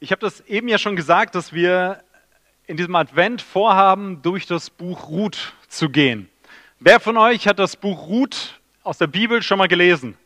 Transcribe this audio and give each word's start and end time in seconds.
Ich 0.00 0.12
habe 0.12 0.20
das 0.20 0.40
eben 0.42 0.68
ja 0.68 0.78
schon 0.78 0.94
gesagt, 0.94 1.34
dass 1.34 1.52
wir 1.52 2.04
in 2.68 2.76
diesem 2.76 2.94
Advent 2.94 3.42
vorhaben, 3.42 4.22
durch 4.22 4.46
das 4.46 4.70
Buch 4.70 5.08
Ruth 5.08 5.54
zu 5.66 5.90
gehen. 5.90 6.28
Wer 6.78 7.00
von 7.00 7.16
euch 7.16 7.48
hat 7.48 7.58
das 7.58 7.74
Buch 7.74 8.06
Ruth 8.06 8.60
aus 8.84 8.98
der 8.98 9.08
Bibel 9.08 9.42
schon 9.42 9.58
mal 9.58 9.66
gelesen? 9.66 10.16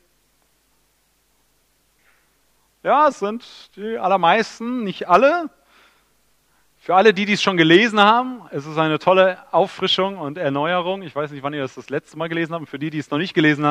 Ja, 2.83 3.09
es 3.09 3.21
sind 3.21 3.47
die 3.77 3.97
allermeisten, 3.97 4.85
nicht 4.85 5.09
alle. 5.09 5.49
Für 6.79 6.95
alle, 6.97 7.15
die 7.15 7.25
dies 7.25 7.41
schon 7.41 7.57
gelesen 7.57 7.99
haben, 7.99 8.43
es 8.51 8.67
ist 8.67 8.77
eine 8.77 8.99
tolle 8.99 9.39
Auffrischung 9.53 10.19
und 10.19 10.37
Erneuerung. 10.37 11.01
Ich 11.01 11.17
weiß 11.17 11.31
nicht, 11.31 11.43
wann 11.43 11.55
ihr 11.55 11.63
das 11.63 11.77
das 11.77 11.89
letzte 11.89 12.19
Mal 12.19 12.29
gelesen 12.29 12.53
habt. 12.53 12.69
Für 12.69 12.79
die, 12.79 12.91
die 12.91 12.99
es 12.99 13.11
noch 13.11 13.19
nicht 13.19 13.33
gelesen 13.33 13.65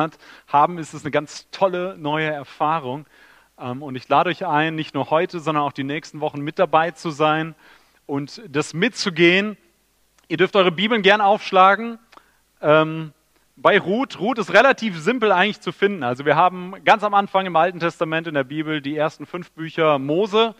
haben, 0.48 0.78
ist 0.78 0.94
es 0.94 1.04
eine 1.04 1.12
ganz 1.12 1.48
tolle 1.52 1.96
neue 1.96 2.30
Erfahrung. 2.30 3.06
Ähm, 3.58 3.82
und 3.82 3.96
ich 3.96 4.08
lade 4.08 4.30
euch 4.30 4.46
ein, 4.46 4.74
nicht 4.74 4.94
nur 4.94 5.10
heute, 5.10 5.40
sondern 5.40 5.64
auch 5.64 5.72
die 5.72 5.84
nächsten 5.84 6.20
Wochen 6.20 6.40
mit 6.40 6.58
dabei 6.58 6.90
zu 6.90 7.10
sein 7.10 7.54
und 8.06 8.42
das 8.48 8.74
mitzugehen. 8.74 9.56
Ihr 10.28 10.36
dürft 10.36 10.56
eure 10.56 10.72
Bibeln 10.72 11.02
gern 11.02 11.20
aufschlagen. 11.20 11.98
Ähm, 12.60 13.12
bei 13.56 13.78
Ruth, 13.78 14.18
Ruth 14.18 14.38
ist 14.38 14.52
relativ 14.52 14.98
simpel 14.98 15.30
eigentlich 15.30 15.60
zu 15.60 15.72
finden. 15.72 16.02
Also 16.02 16.24
wir 16.24 16.36
haben 16.36 16.74
ganz 16.84 17.04
am 17.04 17.14
Anfang 17.14 17.46
im 17.46 17.56
Alten 17.56 17.80
Testament 17.80 18.26
in 18.26 18.34
der 18.34 18.44
Bibel 18.44 18.80
die 18.80 18.96
ersten 18.96 19.26
fünf 19.26 19.50
Bücher 19.52 19.98
Mose. 19.98 20.54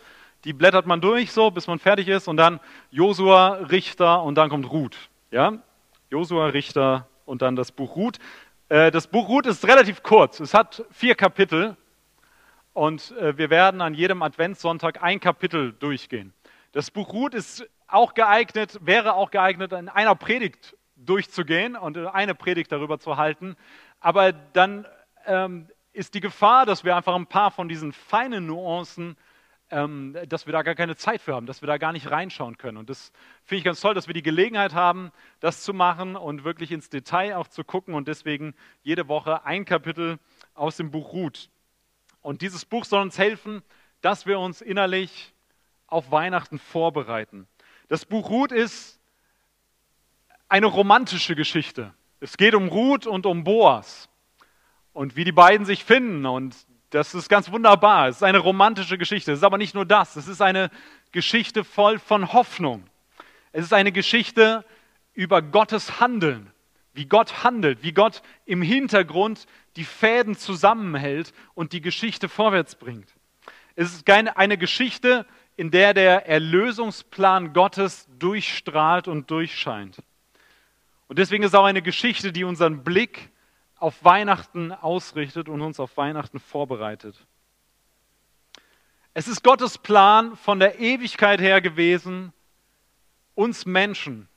Die 0.45 0.53
blättert 0.53 0.85
man 0.85 1.01
durch 1.01 1.31
so, 1.31 1.51
bis 1.51 1.67
man 1.67 1.79
fertig 1.79 2.07
ist. 2.07 2.27
Und 2.27 2.37
dann 2.37 2.59
Josua, 2.91 3.53
Richter 3.71 4.23
und 4.23 4.35
dann 4.35 4.49
kommt 4.49 4.69
Ruth. 4.71 4.97
Ja? 5.31 5.53
Josua, 6.11 6.47
Richter 6.47 7.07
und 7.25 7.41
dann 7.41 7.55
das 7.55 7.71
Buch 7.71 7.95
Ruth. 7.95 8.19
Äh, 8.69 8.91
das 8.91 9.07
Buch 9.07 9.27
Ruth 9.27 9.47
ist 9.47 9.67
relativ 9.67 10.03
kurz. 10.03 10.39
Es 10.39 10.53
hat 10.53 10.85
vier 10.91 11.15
Kapitel. 11.15 11.75
Und 12.73 13.11
äh, 13.17 13.37
wir 13.37 13.49
werden 13.49 13.81
an 13.81 13.93
jedem 13.93 14.21
Adventssonntag 14.21 15.01
ein 15.01 15.19
Kapitel 15.19 15.73
durchgehen. 15.73 16.33
Das 16.71 16.89
Buch 16.89 17.13
Ruth 17.13 17.35
ist 17.35 17.69
auch 17.87 18.15
geeignet, 18.15 18.79
wäre 18.81 19.13
auch 19.13 19.29
geeignet, 19.29 19.71
in 19.73 19.89
einer 19.89 20.15
Predigt 20.15 20.75
durchzugehen 20.95 21.75
und 21.75 21.97
eine 21.97 22.33
Predigt 22.33 22.71
darüber 22.71 22.99
zu 22.99 23.17
halten. 23.17 23.55
Aber 23.99 24.31
dann 24.31 24.87
ähm, 25.25 25.67
ist 25.91 26.15
die 26.15 26.19
Gefahr, 26.19 26.65
dass 26.65 26.83
wir 26.83 26.95
einfach 26.95 27.15
ein 27.15 27.27
paar 27.27 27.51
von 27.51 27.69
diesen 27.69 27.93
feinen 27.93 28.47
Nuancen, 28.47 29.15
ähm, 29.69 30.17
dass 30.27 30.47
wir 30.47 30.53
da 30.53 30.63
gar 30.63 30.75
keine 30.75 30.95
Zeit 30.95 31.21
für 31.21 31.35
haben, 31.35 31.45
dass 31.45 31.61
wir 31.61 31.67
da 31.67 31.77
gar 31.77 31.93
nicht 31.93 32.09
reinschauen 32.09 32.57
können. 32.57 32.77
Und 32.77 32.89
das 32.89 33.11
finde 33.43 33.59
ich 33.59 33.63
ganz 33.63 33.79
toll, 33.79 33.93
dass 33.93 34.07
wir 34.07 34.15
die 34.15 34.23
Gelegenheit 34.23 34.73
haben, 34.73 35.11
das 35.39 35.63
zu 35.63 35.73
machen 35.73 36.15
und 36.15 36.43
wirklich 36.43 36.71
ins 36.71 36.89
Detail 36.89 37.37
auch 37.37 37.47
zu 37.47 37.63
gucken 37.63 37.93
und 37.93 38.07
deswegen 38.07 38.55
jede 38.81 39.07
Woche 39.07 39.45
ein 39.45 39.65
Kapitel 39.65 40.17
aus 40.55 40.77
dem 40.77 40.89
Buch 40.89 41.13
Ruth. 41.13 41.49
Und 42.23 42.41
dieses 42.41 42.65
Buch 42.65 42.85
soll 42.85 43.01
uns 43.01 43.19
helfen, 43.19 43.61
dass 44.01 44.25
wir 44.25 44.39
uns 44.39 44.61
innerlich 44.61 45.33
auf 45.85 46.09
Weihnachten 46.09 46.57
vorbereiten. 46.57 47.47
Das 47.89 48.05
Buch 48.05 48.31
Ruth 48.31 48.51
ist 48.51 48.99
eine 50.49 50.65
romantische 50.65 51.35
Geschichte. 51.35 51.93
Es 52.19 52.37
geht 52.37 52.55
um 52.55 52.69
Ruth 52.69 53.05
und 53.05 53.25
um 53.25 53.43
Boas 53.43 54.09
und 54.93 55.15
wie 55.15 55.25
die 55.25 55.31
beiden 55.31 55.65
sich 55.65 55.83
finden 55.83 56.25
und 56.25 56.55
das 56.89 57.13
ist 57.15 57.27
ganz 57.27 57.51
wunderbar. 57.51 58.07
Es 58.07 58.17
ist 58.17 58.23
eine 58.23 58.37
romantische 58.37 58.99
Geschichte. 58.99 59.31
Es 59.31 59.39
ist 59.39 59.43
aber 59.43 59.57
nicht 59.57 59.73
nur 59.73 59.85
das. 59.85 60.15
Es 60.15 60.27
ist 60.27 60.41
eine 60.41 60.69
Geschichte 61.11 61.63
voll 61.63 61.97
von 61.97 62.33
Hoffnung. 62.33 62.87
Es 63.51 63.65
ist 63.65 63.73
eine 63.73 63.91
Geschichte 63.91 64.63
über 65.13 65.41
Gottes 65.41 65.99
Handeln, 65.99 66.51
wie 66.93 67.05
Gott 67.05 67.43
handelt, 67.43 67.83
wie 67.83 67.93
Gott 67.93 68.21
im 68.45 68.61
Hintergrund 68.61 69.47
die 69.75 69.83
Fäden 69.83 70.35
zusammenhält 70.35 71.33
und 71.55 71.73
die 71.73 71.81
Geschichte 71.81 72.29
vorwärts 72.29 72.75
bringt. 72.75 73.13
Es 73.75 73.93
ist 73.93 74.09
eine 74.09 74.57
Geschichte, 74.57 75.25
in 75.55 75.71
der 75.71 75.93
der 75.93 76.27
Erlösungsplan 76.27 77.53
Gottes 77.53 78.07
durchstrahlt 78.19 79.07
und 79.07 79.29
durchscheint. 79.29 79.97
Und 81.07 81.19
deswegen 81.19 81.43
ist 81.43 81.49
es 81.49 81.55
auch 81.55 81.65
eine 81.65 81.81
Geschichte, 81.81 82.31
die 82.31 82.43
unseren 82.43 82.83
Blick 82.83 83.29
auf 83.75 84.03
Weihnachten 84.03 84.71
ausrichtet 84.71 85.49
und 85.49 85.61
uns 85.61 85.79
auf 85.79 85.97
Weihnachten 85.97 86.39
vorbereitet. 86.39 87.27
Es 89.13 89.27
ist 89.27 89.43
Gottes 89.43 89.77
Plan 89.77 90.35
von 90.37 90.59
der 90.59 90.79
Ewigkeit 90.79 91.39
her 91.39 91.61
gewesen, 91.61 92.33
uns 93.35 93.65
Menschen, 93.65 94.27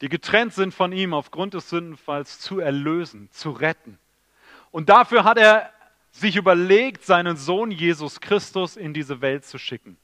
die 0.00 0.08
getrennt 0.08 0.54
sind 0.54 0.72
von 0.72 0.92
ihm 0.92 1.12
aufgrund 1.12 1.54
des 1.54 1.68
Sündenfalls, 1.70 2.40
zu 2.40 2.60
erlösen, 2.60 3.28
zu 3.32 3.50
retten. 3.50 3.98
Und 4.70 4.88
dafür 4.88 5.24
hat 5.24 5.38
er 5.38 5.72
sich 6.12 6.36
überlegt, 6.36 7.04
seinen 7.04 7.36
Sohn 7.36 7.70
Jesus 7.70 8.20
Christus 8.20 8.76
in 8.76 8.94
diese 8.94 9.20
Welt 9.20 9.44
zu 9.44 9.58
schicken. 9.58 9.96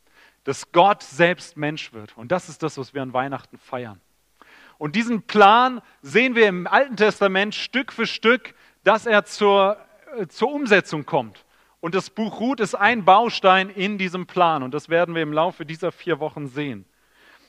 Dass 0.45 0.73
Gott 0.73 1.03
selbst 1.03 1.57
Mensch 1.57 1.93
wird. 1.93 2.17
Und 2.17 2.33
das 2.33 2.49
ist 2.49 2.63
das, 2.63 2.77
was 2.77 2.95
wir 2.95 3.03
an 3.03 3.13
Weihnachten 3.13 3.59
feiern. 3.59 4.01
Und 4.79 4.97
diesen 4.97 5.23
Plan 5.23 5.81
sehen 6.03 6.35
wir 6.35 6.49
im 6.49 6.67
Alten 6.67 6.97
Testament 6.97 7.55
Stück 7.55 7.93
für 7.93 8.07
Stück, 8.07 8.55
dass 8.83 9.07
er 9.07 9.25
zur, 9.25 9.79
äh, 10.17 10.27
zur 10.27 10.53
Umsetzung 10.53 11.07
kommt. 11.07 11.45
Und 11.81 11.95
das 11.95 12.11
Buch 12.11 12.41
Ruth 12.41 12.61
ist 12.61 12.75
ein 12.75 13.05
Baustein 13.05 13.71
in 13.71 13.99
diesem 13.99 14.27
Plan. 14.27 14.63
Und 14.63 14.75
das 14.75 14.89
werden 14.89 15.15
wir 15.15 15.23
im 15.23 15.33
Laufe 15.33 15.65
dieser 15.65 15.93
vier 15.93 16.19
Wochen 16.19 16.49
sehen. 16.49 16.85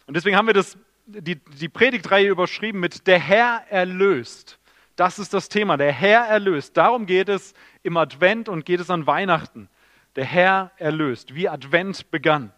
Und 0.08 0.16
deswegen 0.16 0.38
haben 0.38 0.48
wir 0.48 0.54
das, 0.54 0.78
die, 1.06 1.36
die 1.36 1.70
Predigtreihe 1.70 2.30
überschrieben 2.30 2.80
mit 2.80 3.08
Der 3.08 3.20
Herr 3.20 3.64
erlöst. 3.70 4.60
Das 4.96 5.20
ist 5.20 5.34
das 5.34 5.50
Thema, 5.50 5.78
der 5.78 5.92
Herr 5.92 6.22
erlöst. 6.22 6.78
Darum 6.78 7.06
geht 7.06 7.30
es 7.30 7.54
im 7.84 7.98
Advent 7.98 8.50
und 8.50 8.66
geht 8.66 8.80
es 8.80 8.90
an 8.90 9.06
Weihnachten. 9.06 9.70
Der 10.16 10.26
Herr 10.26 10.72
erlöst, 10.78 11.36
wie 11.36 11.50
Advent 11.50 12.10
begann. 12.12 12.54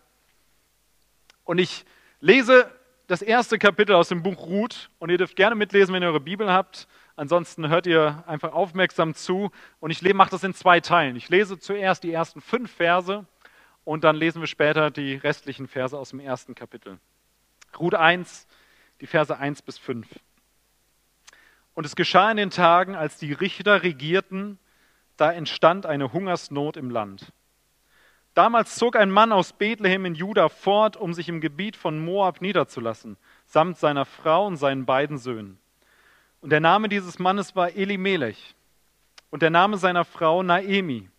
Und 1.44 1.57
ich 1.57 1.86
lese 2.19 2.72
das 3.07 3.22
erste 3.22 3.57
Kapitel 3.57 3.96
aus 3.96 4.09
dem 4.09 4.22
Buch 4.22 4.46
Ruth 4.46 4.90
und 5.00 5.09
ihr 5.09 5.18
dürft 5.18 5.36
gerne 5.36 5.56
mitlesen, 5.56 5.94
wenn 5.94 6.03
ihr 6.03 6.09
eure 6.09 6.19
Bibel 6.19 6.52
habt. 6.52 6.88
Ansonsten 7.16 7.69
hört 7.69 7.88
ihr 7.88 8.24
einfach 8.28 8.53
aufmerksam 8.53 9.16
zu 9.16 9.50
und 9.80 9.90
ich 9.90 10.02
mache 10.13 10.30
das 10.30 10.44
in 10.44 10.53
zwei 10.53 10.80
Teilen. 10.80 11.16
Ich 11.16 11.30
lese 11.30 11.57
zuerst 11.57 12.03
die 12.03 12.12
ersten 12.12 12.41
fünf 12.41 12.72
Verse 12.72 13.25
und 13.84 14.03
dann 14.03 14.16
lesen 14.16 14.41
wir 14.41 14.47
später 14.47 14.91
die 14.91 15.16
restlichen 15.16 15.68
Verse 15.68 15.97
aus 15.97 16.12
dem 16.12 16.19
ersten 16.19 16.53
Kapitel. 16.53 17.00
Ruth 17.79 17.95
1, 17.95 18.47
die 19.01 19.07
Verse 19.07 19.38
1 19.38 19.61
bis 19.61 19.77
5. 19.77 20.07
Und 21.73 21.85
es 21.85 21.95
geschah 21.95 22.31
in 22.31 22.38
den 22.38 22.49
Tagen, 22.49 22.95
als 22.95 23.17
die 23.17 23.33
Richter 23.33 23.83
regierten, 23.83 24.57
da 25.15 25.31
entstand 25.31 25.85
eine 25.85 26.13
Hungersnot 26.13 26.77
im 26.77 26.89
Land. 26.89 27.31
Damals 28.33 28.75
zog 28.75 28.95
ein 28.95 29.09
Mann 29.09 29.31
aus 29.31 29.53
Bethlehem 29.53 30.05
in 30.05 30.13
Juda 30.13 30.49
fort, 30.49 30.95
um 30.95 31.13
sich 31.13 31.27
im 31.27 31.41
Gebiet 31.41 31.75
von 31.75 32.03
Moab 32.03 32.39
niederzulassen, 32.41 33.17
samt 33.45 33.77
seiner 33.77 34.05
Frau 34.05 34.45
und 34.45 34.57
seinen 34.57 34.85
beiden 34.85 35.17
Söhnen. 35.17 35.59
Und 36.41 36.51
der 36.51 36.59
Name 36.59 36.88
dieses 36.88 37.17
Mannes 37.17 37.55
war 37.55 37.75
Elimelech 37.75 38.55
und 39.31 39.41
der 39.41 39.49
Name 39.49 39.77
seiner 39.77 40.05
Frau 40.05 40.44
Naemi. 40.44 41.09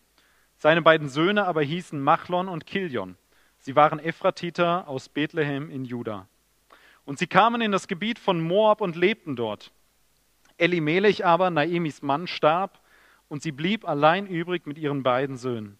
Seine 0.56 0.82
beiden 0.82 1.08
Söhne 1.08 1.46
aber 1.46 1.62
hießen 1.62 2.00
Machlon 2.00 2.48
und 2.48 2.66
Kilion. 2.66 3.16
Sie 3.58 3.76
waren 3.76 3.98
Ephratiter 3.98 4.86
aus 4.88 5.08
Bethlehem 5.08 5.70
in 5.70 5.84
Juda. 5.84 6.28
Und 7.08 7.18
sie 7.18 7.26
kamen 7.26 7.62
in 7.62 7.72
das 7.72 7.88
Gebiet 7.88 8.18
von 8.18 8.38
Moab 8.38 8.82
und 8.82 8.94
lebten 8.94 9.34
dort. 9.34 9.72
Elimelech 10.58 11.24
aber, 11.24 11.48
Naemis 11.48 12.02
Mann, 12.02 12.26
starb 12.26 12.80
und 13.28 13.40
sie 13.40 13.50
blieb 13.50 13.88
allein 13.88 14.26
übrig 14.26 14.66
mit 14.66 14.76
ihren 14.76 15.02
beiden 15.02 15.38
Söhnen. 15.38 15.78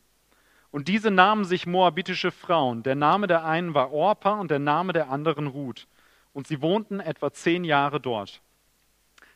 Und 0.70 0.88
diese 0.88 1.10
nahmen 1.10 1.44
sich 1.44 1.66
moabitische 1.66 2.30
Frauen. 2.30 2.82
Der 2.82 2.94
Name 2.94 3.26
der 3.26 3.44
einen 3.44 3.74
war 3.74 3.92
Orpa 3.92 4.40
und 4.40 4.50
der 4.50 4.58
Name 4.58 4.94
der 4.94 5.10
anderen 5.10 5.48
Ruth. 5.48 5.86
Und 6.32 6.46
sie 6.46 6.62
wohnten 6.62 6.98
etwa 6.98 7.30
zehn 7.30 7.62
Jahre 7.62 8.00
dort. 8.00 8.40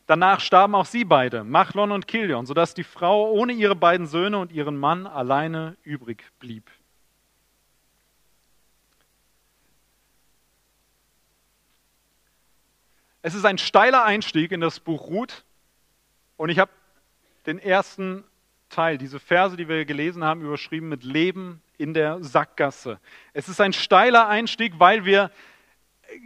Danach 0.06 0.40
starben 0.40 0.74
auch 0.74 0.86
sie 0.86 1.04
beide, 1.04 1.44
Machlon 1.44 1.92
und 1.92 2.08
Kilion, 2.08 2.46
sodass 2.46 2.72
die 2.72 2.84
Frau 2.84 3.30
ohne 3.30 3.52
ihre 3.52 3.76
beiden 3.76 4.06
Söhne 4.06 4.38
und 4.38 4.50
ihren 4.50 4.78
Mann 4.78 5.06
alleine 5.06 5.76
übrig 5.82 6.24
blieb. 6.38 6.70
Es 13.24 13.34
ist 13.34 13.44
ein 13.44 13.56
steiler 13.56 14.04
Einstieg 14.04 14.50
in 14.50 14.60
das 14.60 14.80
Buch 14.80 15.06
Ruth 15.06 15.44
und 16.36 16.48
ich 16.48 16.58
habe 16.58 16.72
den 17.46 17.60
ersten 17.60 18.24
Teil, 18.68 18.98
diese 18.98 19.20
Verse, 19.20 19.56
die 19.56 19.68
wir 19.68 19.84
gelesen 19.84 20.24
haben, 20.24 20.40
überschrieben 20.40 20.88
mit 20.88 21.04
Leben 21.04 21.62
in 21.78 21.94
der 21.94 22.22
Sackgasse. 22.24 22.98
Es 23.32 23.48
ist 23.48 23.60
ein 23.60 23.72
steiler 23.72 24.28
Einstieg, 24.28 24.74
weil 24.78 25.04
wir 25.04 25.30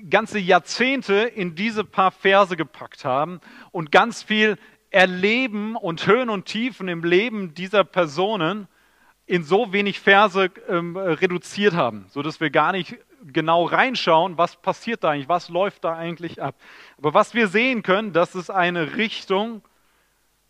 ganze 0.08 0.38
Jahrzehnte 0.38 1.14
in 1.14 1.54
diese 1.54 1.84
paar 1.84 2.12
Verse 2.12 2.56
gepackt 2.56 3.04
haben 3.04 3.40
und 3.72 3.93
ganz 3.93 4.22
viel 4.22 4.56
Erleben 4.88 5.76
und 5.76 6.06
Höhen 6.06 6.31
und 6.31 6.46
Tiefen 6.46 6.88
im 6.88 7.04
Leben 7.04 7.52
dieser 7.52 7.84
Personen 7.84 8.69
in 9.26 9.43
so 9.43 9.75
wenig 9.75 10.00
Verse 10.00 10.50
ähm, 10.69 10.96
reduziert 10.96 11.75
haben, 11.75 12.06
sodass 12.08 12.40
wir 12.40 12.48
gar 12.48 12.72
nicht 12.72 12.96
genau 13.32 13.64
reinschauen, 13.64 14.38
was 14.38 14.56
passiert 14.56 15.05
da 15.05 15.11
eigentlich, 15.11 15.28
was 15.28 15.49
läuft 15.49 15.84
da 15.84 15.96
eigentlich 15.96 16.43
ab. 16.43 16.55
Aber 16.99 17.14
was 17.14 17.34
wir 17.34 17.49
sehen 17.49 17.82
können, 17.82 18.12
dass 18.12 18.34
es 18.34 18.50
eine 18.50 18.96
Richtung, 18.96 19.62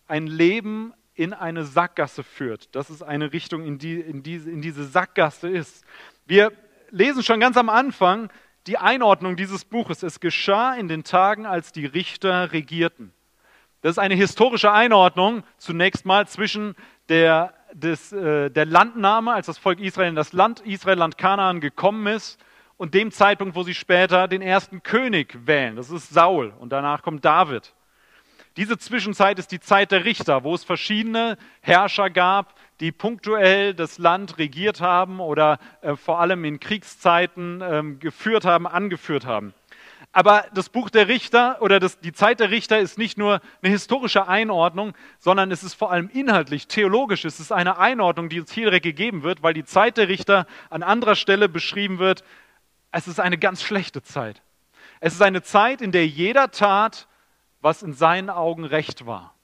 ein 0.07 0.27
Leben 0.27 0.93
in 1.15 1.33
eine 1.33 1.65
Sackgasse 1.65 2.23
führt, 2.23 2.75
dass 2.75 2.91
es 2.91 3.03
eine 3.03 3.33
Richtung 3.33 3.65
in, 3.65 3.79
die, 3.79 3.99
in, 4.01 4.23
diese, 4.23 4.51
in 4.51 4.61
diese 4.61 4.85
Sackgasse 4.85 5.49
ist. 5.49 5.85
Wir 6.27 6.53
lesen 6.91 7.23
schon 7.23 7.41
ganz 7.41 7.57
am 7.57 7.69
Anfang 7.69 8.31
die 8.67 8.79
Einordnung 8.79 9.37
dieses 9.37 9.65
Buches. 9.65 10.03
Es 10.03 10.21
geschah 10.21 10.75
in 10.75 10.89
den 10.89 11.05
Tagen, 11.05 11.47
als 11.47 11.73
die 11.73 11.87
Richter 11.87 12.53
regierten. 12.53 13.13
Das 13.81 13.93
ist 13.93 13.99
eine 13.99 14.15
historische 14.15 14.73
Einordnung 14.73 15.45
zunächst 15.59 16.05
mal 16.05 16.27
zwischen 16.27 16.75
der, 17.09 17.55
des, 17.73 18.13
äh, 18.13 18.51
der 18.51 18.67
Landnahme, 18.67 19.33
als 19.33 19.47
das 19.47 19.59
Volk 19.59 19.81
Israel 19.81 20.09
in 20.09 20.17
das 20.17 20.33
Land 20.33 20.61
Israel, 20.61 20.99
Land 20.99 21.19
Kanaan 21.19 21.61
gekommen 21.61 22.07
ist, 22.09 22.39
und 22.77 22.95
dem 22.95 23.11
Zeitpunkt, 23.11 23.55
wo 23.55 23.63
sie 23.63 23.75
später 23.75 24.29
den 24.29 24.43
ersten 24.43 24.83
König 24.83 25.47
wählen. 25.47 25.77
Das 25.77 25.91
ist 25.91 26.11
Saul 26.11 26.53
und 26.59 26.71
danach 26.71 27.03
kommt 27.03 27.25
David. 27.25 27.73
Diese 28.57 28.79
Zwischenzeit 28.79 29.39
ist 29.39 29.53
die 29.53 29.61
Zeit 29.61 29.93
der 29.93 30.07
Richter, 30.07 30.43
wo 30.43 30.55
es 30.55 30.65
verschiedene 30.65 31.37
Herrscher 31.61 32.09
gab, 32.09 32.55
die 32.81 32.91
punktuell 32.91 33.75
das 33.75 33.99
Land 33.99 34.39
regiert 34.39 34.81
haben 34.81 35.21
oder 35.21 35.59
äh, 35.83 35.95
vor 35.95 36.21
allem 36.21 36.45
in 36.45 36.59
Kriegszeiten 36.59 37.63
ähm, 37.63 37.99
geführt 37.99 38.47
haben, 38.47 38.67
angeführt 38.67 39.27
haben. 39.27 39.53
Aber 40.13 40.47
das 40.55 40.71
Buch 40.71 40.89
der 40.89 41.09
Richter 41.09 41.59
oder 41.61 41.79
das, 41.79 42.01
die 42.01 42.13
Zeit 42.13 42.41
der 42.41 42.51
Richter 42.51 42.79
ist 42.79 42.97
nicht 42.97 43.19
nur 43.19 43.43
eine 43.61 43.71
historische 43.71 44.27
Einordnung, 44.27 44.95
sondern 45.19 45.51
es 45.51 45.63
ist 45.63 45.75
vor 45.75 45.91
allem 45.93 46.09
inhaltlich, 46.09 46.69
theologisch. 46.69 47.27
Es 47.27 47.39
ist 47.39 47.53
eine 47.53 47.77
Einordnung, 47.77 48.31
die 48.31 48.41
uns 48.41 48.51
hier 48.51 48.71
gegeben 48.81 49.23
wird, 49.23 49.43
weil 49.43 49.53
die 49.53 49.65
Zeit 49.65 49.99
der 49.99 50.09
Richter 50.09 50.47
an 50.71 50.83
anderer 50.83 51.17
Stelle 51.17 51.51
beschrieben 51.51 51.99
wird. 51.99 52.25
Es 52.91 53.09
ist 53.09 53.21
eine 53.21 53.39
ganz 53.39 53.63
schlechte 53.63 54.03
Zeit. 54.03 54.43
Es 55.01 55.15
ist 55.15 55.23
eine 55.23 55.43
Zeit, 55.43 55.81
in 55.83 55.93
der 55.93 56.07
jeder 56.07 56.51
tat, 56.51 57.09
was 57.61 57.83
in 57.83 57.93
seinen 57.93 58.31
Augen 58.31 58.65
recht 58.65 59.07
war. 59.07 59.35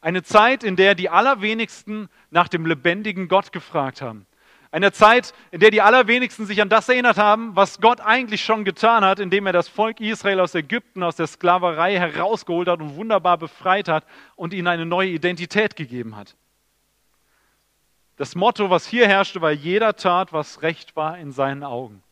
Eine 0.00 0.22
Zeit, 0.22 0.64
in 0.64 0.76
der 0.76 0.94
die 0.94 1.10
allerwenigsten 1.10 2.08
nach 2.30 2.48
dem 2.48 2.64
lebendigen 2.64 3.28
Gott 3.28 3.52
gefragt 3.52 4.00
haben. 4.00 4.26
Eine 4.72 4.92
Zeit, 4.92 5.34
in 5.50 5.58
der 5.60 5.70
die 5.70 5.82
allerwenigsten 5.82 6.46
sich 6.46 6.62
an 6.62 6.68
das 6.68 6.88
erinnert 6.88 7.18
haben, 7.18 7.56
was 7.56 7.80
Gott 7.80 8.00
eigentlich 8.00 8.44
schon 8.44 8.64
getan 8.64 9.04
hat, 9.04 9.18
indem 9.18 9.46
er 9.46 9.52
das 9.52 9.68
Volk 9.68 10.00
Israel 10.00 10.38
aus 10.38 10.54
Ägypten, 10.54 11.02
aus 11.02 11.16
der 11.16 11.26
Sklaverei 11.26 11.98
herausgeholt 11.98 12.68
hat 12.68 12.80
und 12.80 12.94
wunderbar 12.94 13.36
befreit 13.36 13.88
hat 13.88 14.06
und 14.36 14.54
ihnen 14.54 14.68
eine 14.68 14.86
neue 14.86 15.08
Identität 15.10 15.74
gegeben 15.74 16.16
hat. 16.16 16.36
Das 18.16 18.36
Motto, 18.36 18.70
was 18.70 18.86
hier 18.86 19.08
herrschte, 19.08 19.40
war, 19.40 19.50
jeder 19.50 19.96
tat, 19.96 20.32
was 20.32 20.62
recht 20.62 20.94
war 20.94 21.18
in 21.18 21.32
seinen 21.32 21.64
Augen. 21.64 22.02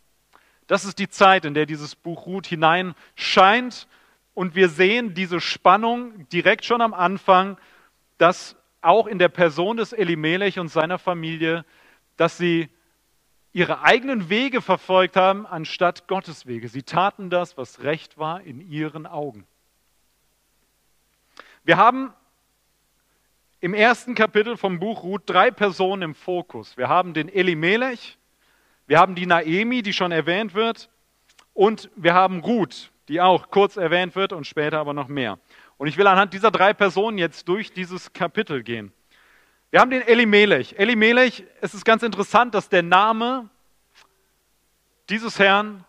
Das 0.69 0.85
ist 0.85 0.99
die 0.99 1.09
Zeit, 1.09 1.45
in 1.45 1.55
der 1.55 1.67
dieses 1.67 1.97
Buch 1.97 2.27
Ruth 2.27 2.47
hineinscheint 2.47 3.89
und 4.35 4.55
wir 4.55 4.69
sehen 4.69 5.15
diese 5.15 5.41
Spannung 5.41 6.29
direkt 6.29 6.65
schon 6.65 6.83
am 6.83 6.95
Anfang, 6.95 7.59
dass 8.19 8.55
auch 8.83 9.07
in 9.07 9.19
der 9.19 9.31
Person 9.31 9.79
des 9.79 9.93
Elimelech 9.93 10.59
und 10.59 10.69
seiner 10.69 10.99
Familie, 10.99 11.65
dass 12.17 12.37
sie 12.37 12.69
ihre 13.53 13.83
eigenen 13.83 14.29
Wege 14.29 14.61
verfolgt 14.61 15.17
haben, 15.17 15.47
anstatt 15.47 16.07
Gottes 16.07 16.47
Wege. 16.47 16.69
Sie 16.69 16.83
taten 16.83 17.31
das, 17.31 17.57
was 17.57 17.83
recht 17.83 18.19
war 18.19 18.43
in 18.43 18.61
ihren 18.61 19.07
Augen. 19.07 19.47
Wir 21.65 21.79
haben 21.79 22.13
im 23.61 23.73
ersten 23.73 24.15
Kapitel 24.15 24.59
vom 24.59 24.79
Buch 24.79 25.03
Ruth 25.03 25.23
drei 25.25 25.51
Personen 25.51 26.03
im 26.03 26.15
Fokus. 26.15 26.77
Wir 26.77 26.89
haben 26.89 27.15
den 27.15 27.29
Elimelech, 27.29 28.18
wir 28.89 28.99
haben 28.99 29.15
die 29.15 29.27
Naemi, 29.27 29.83
die 29.83 29.93
schon 29.93 30.11
erwähnt 30.11 30.55
wird, 30.55 30.91
und 31.53 31.91
wir 31.95 32.15
haben 32.15 32.41
Ruth, 32.41 32.91
die 33.09 33.21
auch 33.21 33.51
kurz 33.51 33.77
erwähnt 33.77 34.17
wird 34.17 34.33
und 34.33 34.47
später 34.47 34.79
aber 34.79 34.95
noch 34.95 35.09
mehr. 35.09 35.39
Und 35.77 35.89
ich 35.89 35.97
will 35.97 36.07
anhand 36.07 36.33
dieser 36.33 36.51
drei 36.51 36.73
Personen 36.73 37.19
jetzt 37.19 37.49
durch 37.49 37.73
dieses 37.73 38.13
Kapitel 38.13 38.63
gehen. 38.63 38.93
Wir 39.71 39.81
haben 39.81 39.91
den 39.91 40.03
Elimelech. 40.03 40.77
Elimelech, 40.79 41.45
es 41.61 41.75
ist 41.75 41.85
ganz 41.85 42.03
interessant, 42.03 42.55
dass 42.55 42.69
der 42.69 42.83
Name 42.83 43.51
dieses 45.11 45.39
Herrn, 45.39 45.85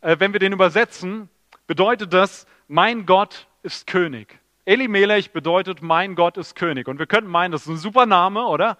äh, 0.00 0.16
wenn 0.18 0.32
wir 0.32 0.40
den 0.40 0.52
übersetzen, 0.52 1.28
bedeutet 1.66 2.12
das, 2.12 2.46
mein 2.68 3.04
Gott 3.04 3.48
ist 3.62 3.86
König. 3.86 4.38
Elimelech 4.64 5.32
bedeutet, 5.32 5.82
mein 5.82 6.14
Gott 6.14 6.38
ist 6.38 6.54
König. 6.54 6.88
Und 6.88 6.98
wir 6.98 7.06
könnten 7.06 7.30
meinen, 7.30 7.52
das 7.52 7.62
ist 7.62 7.68
ein 7.68 7.76
super 7.76 8.06
Name, 8.06 8.46
oder? 8.46 8.78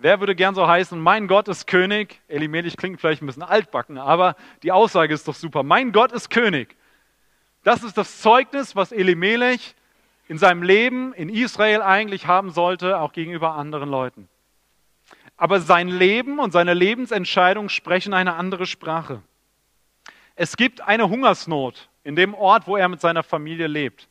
Wer 0.00 0.20
würde 0.20 0.36
gern 0.36 0.54
so 0.54 0.68
heißen, 0.68 0.98
mein 1.00 1.26
Gott 1.26 1.48
ist 1.48 1.66
König? 1.66 2.20
Elimelech 2.28 2.76
klingt 2.76 3.00
vielleicht 3.00 3.20
ein 3.20 3.26
bisschen 3.26 3.42
altbacken, 3.42 3.98
aber 3.98 4.36
die 4.62 4.70
Aussage 4.70 5.12
ist 5.12 5.26
doch 5.26 5.34
super. 5.34 5.64
Mein 5.64 5.90
Gott 5.90 6.12
ist 6.12 6.30
König. 6.30 6.76
Das 7.64 7.82
ist 7.82 7.98
das 7.98 8.20
Zeugnis, 8.20 8.76
was 8.76 8.92
Elimelech 8.92 9.74
in 10.28 10.38
seinem 10.38 10.62
Leben 10.62 11.12
in 11.14 11.28
Israel 11.28 11.82
eigentlich 11.82 12.28
haben 12.28 12.52
sollte, 12.52 13.00
auch 13.00 13.12
gegenüber 13.12 13.54
anderen 13.54 13.88
Leuten. 13.88 14.28
Aber 15.36 15.58
sein 15.60 15.88
Leben 15.88 16.38
und 16.38 16.52
seine 16.52 16.74
Lebensentscheidung 16.74 17.68
sprechen 17.68 18.14
eine 18.14 18.34
andere 18.34 18.66
Sprache. 18.66 19.22
Es 20.36 20.56
gibt 20.56 20.80
eine 20.80 21.08
Hungersnot 21.08 21.88
in 22.04 22.14
dem 22.14 22.34
Ort, 22.34 22.68
wo 22.68 22.76
er 22.76 22.88
mit 22.88 23.00
seiner 23.00 23.24
Familie 23.24 23.66
lebt. 23.66 24.08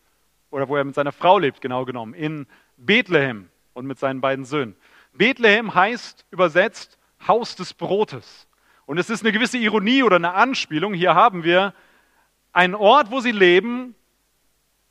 Oder 0.51 0.67
wo 0.67 0.75
er 0.75 0.83
mit 0.83 0.95
seiner 0.95 1.13
Frau 1.13 1.39
lebt, 1.39 1.61
genau 1.61 1.85
genommen. 1.85 2.13
In 2.13 2.45
Bethlehem 2.75 3.49
und 3.73 3.85
mit 3.85 3.99
seinen 3.99 4.19
beiden 4.19 4.43
Söhnen. 4.43 4.75
Bethlehem 5.17 5.73
heißt 5.73 6.25
übersetzt 6.31 6.97
Haus 7.27 7.55
des 7.55 7.73
Brotes. 7.73 8.47
Und 8.85 8.97
es 8.97 9.09
ist 9.09 9.23
eine 9.23 9.31
gewisse 9.31 9.57
Ironie 9.57 10.03
oder 10.03 10.15
eine 10.15 10.33
Anspielung. 10.33 10.93
Hier 10.93 11.15
haben 11.15 11.43
wir 11.43 11.73
ein 12.53 12.73
Ort, 12.73 13.11
wo 13.11 13.19
sie 13.19 13.31
leben, 13.31 13.95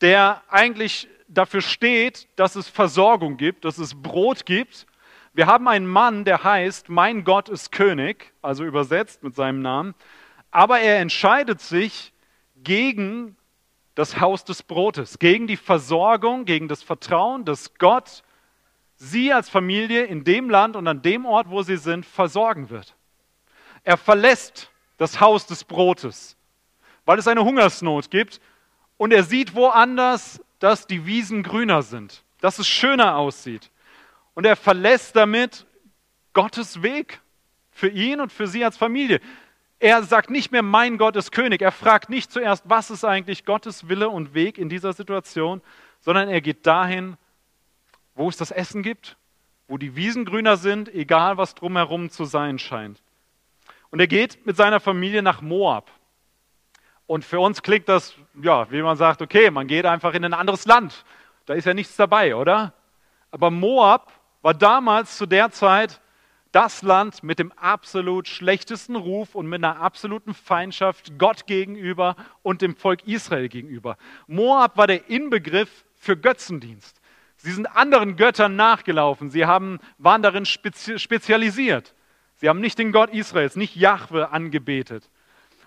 der 0.01 0.43
eigentlich 0.49 1.09
dafür 1.29 1.63
steht, 1.63 2.29
dass 2.37 2.57
es 2.57 2.69
Versorgung 2.69 3.37
gibt, 3.37 3.65
dass 3.65 3.79
es 3.79 4.01
Brot 4.01 4.47
gibt. 4.47 4.87
Wir 5.33 5.47
haben 5.47 5.69
einen 5.69 5.87
Mann, 5.87 6.25
der 6.25 6.45
heißt, 6.45 6.89
mein 6.89 7.25
Gott 7.25 7.49
ist 7.49 7.73
König, 7.73 8.33
also 8.43 8.65
übersetzt 8.65 9.23
mit 9.23 9.35
seinem 9.35 9.61
Namen, 9.61 9.95
aber 10.51 10.81
er 10.81 10.99
entscheidet 11.01 11.61
sich 11.61 12.13
gegen 12.57 13.37
das 13.95 14.21
Haus 14.21 14.45
des 14.45 14.63
Brotes, 14.63 15.19
gegen 15.19 15.47
die 15.47 15.57
Versorgung, 15.57 16.45
gegen 16.45 16.69
das 16.69 16.83
Vertrauen, 16.83 17.45
dass 17.45 17.75
Gott 17.75 18.23
sie 18.97 19.33
als 19.33 19.49
Familie 19.49 20.05
in 20.05 20.25
dem 20.25 20.51
Land 20.51 20.77
und 20.77 20.87
an 20.89 21.03
dem 21.03 21.27
Ort, 21.27 21.51
wo 21.51 21.63
sie 21.63 21.77
sind, 21.77 22.05
versorgen 22.05 22.71
wird. 22.71 22.97
Er 23.85 23.97
verlässt 23.97 24.71
das 24.97 25.21
Haus 25.21 25.47
des 25.47 25.65
Brotes 25.65 26.37
weil 27.07 27.19
es 27.19 27.29
eine 27.29 27.45
Hungersnot 27.45 28.11
gibt. 28.11 28.41
Und 28.99 29.13
er 29.13 29.23
sieht 29.23 29.55
woanders, 29.55 30.43
dass 30.59 30.87
die 30.87 31.07
Wiesen 31.07 31.43
grüner 31.43 31.83
sind, 31.83 32.23
dass 32.41 32.59
es 32.59 32.69
schöner 32.69 33.17
aussieht. 33.17 33.71
Und 34.35 34.45
er 34.45 34.57
verlässt 34.57 35.17
damit 35.17 35.65
Gottes 36.35 36.83
Weg 36.83 37.21
für 37.71 37.89
ihn 37.89 38.21
und 38.21 38.33
für 38.33 38.47
sie 38.47 38.65
als 38.65 38.77
Familie. 38.77 39.21
Er 39.79 40.03
sagt 40.03 40.31
nicht 40.31 40.53
mehr, 40.53 40.63
mein 40.63 40.99
Gott 40.99 41.17
ist 41.17 41.33
König. 41.33 41.63
Er 41.63 41.73
fragt 41.73 42.11
nicht 42.11 42.33
zuerst, 42.33 42.65
was 42.67 42.91
ist 42.91 43.05
eigentlich 43.05 43.45
Gottes 43.45 43.89
Wille 43.89 44.09
und 44.09 44.35
Weg 44.35 44.59
in 44.59 44.69
dieser 44.69 44.93
Situation, 44.93 45.63
sondern 46.01 46.29
er 46.29 46.41
geht 46.41 46.67
dahin, 46.67 47.17
wo 48.17 48.29
es 48.29 48.37
das 48.37 48.51
Essen 48.51 48.83
gibt, 48.83 49.17
wo 49.69 49.79
die 49.79 49.95
Wiesen 49.95 50.25
grüner 50.25 50.57
sind, 50.57 50.93
egal 50.93 51.37
was 51.37 51.55
drumherum 51.55 52.11
zu 52.11 52.25
sein 52.25 52.59
scheint. 52.59 53.03
Und 53.91 54.01
er 54.01 54.07
geht 54.07 54.45
mit 54.47 54.57
seiner 54.57 54.81
Familie 54.81 55.23
nach 55.23 55.43
Moab. 55.43 55.91
Und 57.07 57.25
für 57.25 57.39
uns 57.39 57.63
klingt 57.63 57.89
das, 57.89 58.15
ja, 58.43 58.71
wie 58.71 58.83
man 58.83 58.97
sagt, 58.97 59.23
okay, 59.23 59.51
man 59.51 59.69
geht 59.69 59.87
einfach 59.87 60.15
in 60.15 60.25
ein 60.25 60.35
anderes 60.35 60.67
Land. 60.67 61.05
Da 61.45 61.55
ist 61.55 61.67
ja 61.67 61.75
nichts 61.75 61.95
dabei, 61.95 62.35
oder? 62.35 62.73
Aber 63.31 63.51
Moab 63.51 64.13
war 64.43 64.55
damals 64.55 65.17
zu 65.17 65.27
der 65.27 65.51
Zeit 65.51 66.01
das 66.53 66.83
Land 66.83 67.23
mit 67.23 67.39
dem 67.39 67.53
absolut 67.53 68.29
schlechtesten 68.29 68.97
Ruf 68.97 69.35
und 69.35 69.47
mit 69.47 69.63
einer 69.63 69.81
absoluten 69.81 70.33
Feindschaft 70.33 71.19
Gott 71.19 71.47
gegenüber 71.47 72.17
und 72.43 72.63
dem 72.63 72.75
Volk 72.75 73.07
Israel 73.07 73.49
gegenüber. 73.49 73.99
Moab 74.27 74.77
war 74.77 74.87
der 74.87 75.09
Inbegriff 75.11 75.85
für 75.97 76.17
Götzendienst. 76.17 77.01
Sie 77.37 77.53
sind 77.53 77.67
anderen 77.67 78.17
Göttern 78.17 78.57
nachgelaufen. 78.57 79.31
Sie 79.31 79.47
haben, 79.47 79.79
waren 79.99 80.23
darin 80.23 80.47
spezialisiert. 80.47 81.95
Sie 82.37 82.49
haben 82.49 82.61
nicht 82.61 82.79
den 82.79 82.93
Gott 82.93 83.11
Israels, 83.11 83.57
nicht 83.57 83.77
Jahwe 83.77 84.31
angebetet. 84.31 85.11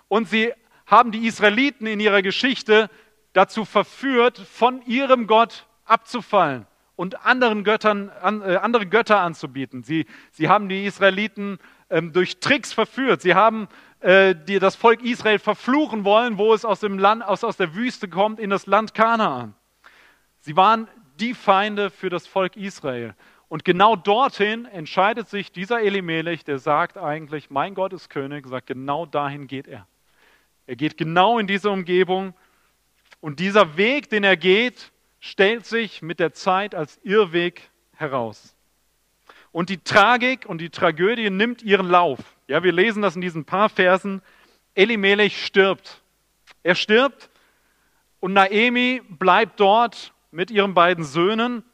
Und 0.08 0.28
sie 0.28 0.52
haben 0.86 1.12
die 1.12 1.26
Israeliten 1.26 1.86
in 1.86 2.00
ihrer 2.00 2.22
Geschichte 2.22 2.90
dazu 3.32 3.64
verführt, 3.64 4.38
von 4.38 4.82
ihrem 4.82 5.26
Gott 5.26 5.66
abzufallen 5.84 6.66
und 6.96 7.24
anderen 7.24 7.64
Göttern, 7.64 8.10
an, 8.20 8.42
äh, 8.42 8.56
andere 8.56 8.86
Götter 8.86 9.20
anzubieten. 9.20 9.82
Sie, 9.82 10.06
sie 10.32 10.48
haben 10.48 10.68
die 10.68 10.84
Israeliten 10.84 11.58
ähm, 11.88 12.12
durch 12.12 12.40
Tricks 12.40 12.72
verführt. 12.72 13.22
Sie 13.22 13.34
haben 13.34 13.68
äh, 14.00 14.34
die, 14.34 14.58
das 14.58 14.76
Volk 14.76 15.02
Israel 15.02 15.38
verfluchen 15.38 16.04
wollen, 16.04 16.38
wo 16.38 16.52
es 16.52 16.64
aus, 16.64 16.80
dem 16.80 16.98
Land, 16.98 17.22
aus, 17.24 17.42
aus 17.42 17.56
der 17.56 17.74
Wüste 17.74 18.08
kommt, 18.08 18.38
in 18.38 18.50
das 18.50 18.66
Land 18.66 18.94
Kanaan. 18.94 19.54
Sie 20.40 20.56
waren 20.56 20.88
die 21.20 21.34
Feinde 21.34 21.90
für 21.90 22.08
das 22.08 22.26
Volk 22.26 22.56
Israel. 22.56 23.14
Und 23.48 23.64
genau 23.64 23.96
dorthin 23.96 24.64
entscheidet 24.64 25.28
sich 25.28 25.52
dieser 25.52 25.80
Elimelech, 25.80 26.44
der 26.44 26.58
sagt 26.58 26.96
eigentlich, 26.96 27.50
mein 27.50 27.74
Gott 27.74 27.92
ist 27.92 28.08
König, 28.08 28.46
sagt, 28.46 28.68
genau 28.68 29.06
dahin 29.06 29.46
geht 29.48 29.66
er. 29.66 29.86
Er 30.66 30.76
geht 30.76 30.96
genau 30.96 31.38
in 31.38 31.46
diese 31.46 31.70
Umgebung 31.70 32.32
und 33.20 33.40
dieser 33.40 33.76
Weg, 33.76 34.08
den 34.08 34.24
er 34.24 34.36
geht, 34.36 34.92
stellt 35.18 35.66
sich 35.66 36.00
mit 36.00 36.20
der 36.20 36.32
Zeit 36.32 36.74
als 36.74 36.98
Irrweg 37.02 37.70
heraus. 37.96 38.54
Und 39.52 39.68
die 39.68 39.78
Tragik 39.78 40.46
und 40.46 40.58
die 40.58 40.70
Tragödie 40.70 41.28
nimmt 41.28 41.62
ihren 41.62 41.88
Lauf. 41.88 42.20
Ja, 42.46 42.62
wir 42.62 42.72
lesen 42.72 43.02
das 43.02 43.16
in 43.16 43.20
diesen 43.20 43.44
paar 43.44 43.68
Versen. 43.68 44.22
Elimelech 44.74 45.44
stirbt. 45.44 46.02
Er 46.62 46.76
stirbt 46.76 47.30
und 48.20 48.32
Naemi 48.32 49.02
bleibt 49.08 49.58
dort 49.58 50.12
mit 50.30 50.50
ihren 50.50 50.74
beiden 50.74 51.04
Söhnen. 51.04 51.64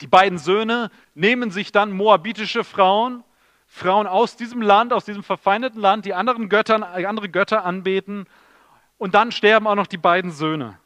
Die 0.00 0.06
beiden 0.06 0.38
Söhne 0.38 0.90
nehmen 1.14 1.50
sich 1.50 1.72
dann 1.72 1.92
moabitische 1.92 2.64
Frauen, 2.64 3.22
Frauen 3.66 4.06
aus 4.06 4.36
diesem 4.36 4.62
Land, 4.62 4.92
aus 4.92 5.04
diesem 5.04 5.22
verfeindeten 5.22 5.80
Land, 5.80 6.04
die 6.04 6.14
anderen 6.14 6.48
Göttern, 6.48 6.82
andere 6.82 7.28
Götter 7.28 7.64
anbeten. 7.64 8.26
Und 8.98 9.14
dann 9.14 9.32
sterben 9.32 9.66
auch 9.66 9.74
noch 9.74 9.86
die 9.86 9.98
beiden 9.98 10.30
Söhne. 10.30 10.78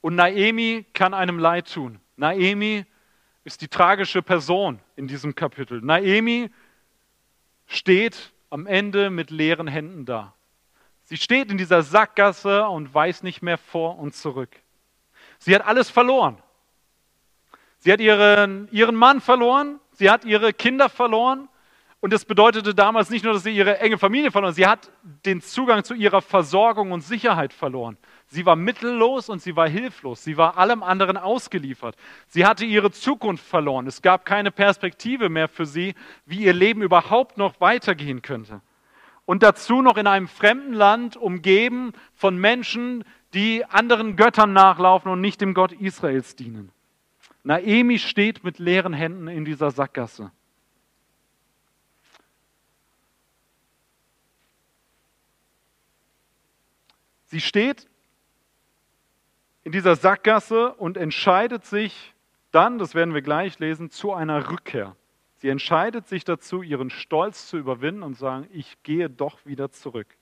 Und 0.00 0.16
Naemi 0.16 0.84
kann 0.94 1.14
einem 1.14 1.38
leid 1.38 1.72
tun. 1.72 2.00
Naemi 2.16 2.84
ist 3.44 3.60
die 3.60 3.68
tragische 3.68 4.22
Person 4.22 4.80
in 4.96 5.08
diesem 5.08 5.34
Kapitel. 5.34 5.80
Naemi 5.80 6.50
steht 7.66 8.32
am 8.50 8.66
Ende 8.66 9.10
mit 9.10 9.30
leeren 9.30 9.66
Händen 9.66 10.04
da. 10.04 10.34
Sie 11.04 11.16
steht 11.16 11.50
in 11.50 11.58
dieser 11.58 11.82
Sackgasse 11.82 12.66
und 12.66 12.92
weiß 12.92 13.22
nicht 13.22 13.42
mehr 13.42 13.58
vor 13.58 13.98
und 13.98 14.14
zurück. 14.14 14.50
Sie 15.44 15.52
hat 15.56 15.66
alles 15.66 15.90
verloren. 15.90 16.38
Sie 17.78 17.92
hat 17.92 18.00
ihren, 18.00 18.68
ihren 18.70 18.94
Mann 18.94 19.20
verloren, 19.20 19.80
sie 19.90 20.08
hat 20.08 20.24
ihre 20.24 20.52
Kinder 20.52 20.88
verloren. 20.88 21.48
Und 21.98 22.12
das 22.12 22.24
bedeutete 22.24 22.76
damals 22.76 23.10
nicht 23.10 23.24
nur, 23.24 23.32
dass 23.32 23.42
sie 23.42 23.50
ihre 23.50 23.80
enge 23.80 23.98
Familie 23.98 24.30
verloren, 24.30 24.54
sie 24.54 24.68
hat 24.68 24.92
den 25.02 25.40
Zugang 25.40 25.82
zu 25.82 25.94
ihrer 25.94 26.22
Versorgung 26.22 26.92
und 26.92 27.00
Sicherheit 27.00 27.52
verloren. 27.52 27.96
Sie 28.28 28.46
war 28.46 28.54
mittellos 28.54 29.28
und 29.28 29.42
sie 29.42 29.56
war 29.56 29.68
hilflos. 29.68 30.22
Sie 30.22 30.36
war 30.36 30.58
allem 30.58 30.84
anderen 30.84 31.16
ausgeliefert. 31.16 31.96
Sie 32.28 32.46
hatte 32.46 32.64
ihre 32.64 32.92
Zukunft 32.92 33.44
verloren. 33.44 33.88
Es 33.88 34.00
gab 34.00 34.24
keine 34.24 34.52
Perspektive 34.52 35.28
mehr 35.28 35.48
für 35.48 35.66
sie, 35.66 35.94
wie 36.24 36.44
ihr 36.44 36.52
Leben 36.52 36.82
überhaupt 36.82 37.36
noch 37.36 37.60
weitergehen 37.60 38.22
könnte. 38.22 38.60
Und 39.24 39.42
dazu 39.42 39.82
noch 39.82 39.96
in 39.96 40.06
einem 40.06 40.28
fremden 40.28 40.72
Land, 40.72 41.16
umgeben 41.16 41.94
von 42.14 42.36
Menschen, 42.36 43.04
die 43.34 43.64
anderen 43.64 44.16
Göttern 44.16 44.52
nachlaufen 44.52 45.10
und 45.10 45.20
nicht 45.20 45.40
dem 45.40 45.54
Gott 45.54 45.72
Israels 45.72 46.36
dienen. 46.36 46.70
Naemi 47.44 47.98
steht 47.98 48.44
mit 48.44 48.58
leeren 48.58 48.92
Händen 48.92 49.28
in 49.28 49.44
dieser 49.44 49.70
Sackgasse. 49.70 50.30
Sie 57.26 57.40
steht 57.40 57.88
in 59.64 59.72
dieser 59.72 59.96
Sackgasse 59.96 60.74
und 60.74 60.96
entscheidet 60.96 61.64
sich 61.64 62.12
dann, 62.50 62.78
das 62.78 62.94
werden 62.94 63.14
wir 63.14 63.22
gleich 63.22 63.58
lesen, 63.58 63.90
zu 63.90 64.12
einer 64.12 64.50
Rückkehr. 64.50 64.96
Sie 65.38 65.48
entscheidet 65.48 66.06
sich 66.06 66.24
dazu, 66.24 66.62
ihren 66.62 66.90
Stolz 66.90 67.48
zu 67.48 67.56
überwinden 67.56 68.02
und 68.02 68.14
sagen, 68.14 68.48
ich 68.52 68.82
gehe 68.82 69.08
doch 69.08 69.44
wieder 69.46 69.70
zurück. 69.70 70.16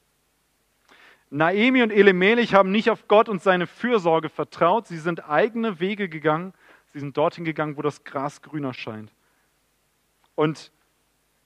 Naemi 1.30 1.82
und 1.82 1.92
Elimelech 1.92 2.54
haben 2.54 2.70
nicht 2.72 2.90
auf 2.90 3.08
Gott 3.08 3.28
und 3.28 3.40
seine 3.42 3.66
Fürsorge 3.66 4.28
vertraut. 4.28 4.87
Sie 4.87 4.99
sind 4.99 5.28
eigene 5.28 5.80
Wege 5.80 6.08
gegangen. 6.08 6.52
Sie 6.87 6.99
sind 6.99 7.16
dorthin 7.16 7.44
gegangen, 7.44 7.76
wo 7.76 7.82
das 7.82 8.04
Gras 8.04 8.42
grüner 8.42 8.75
scheint. 8.75 9.12
Und 10.34 10.72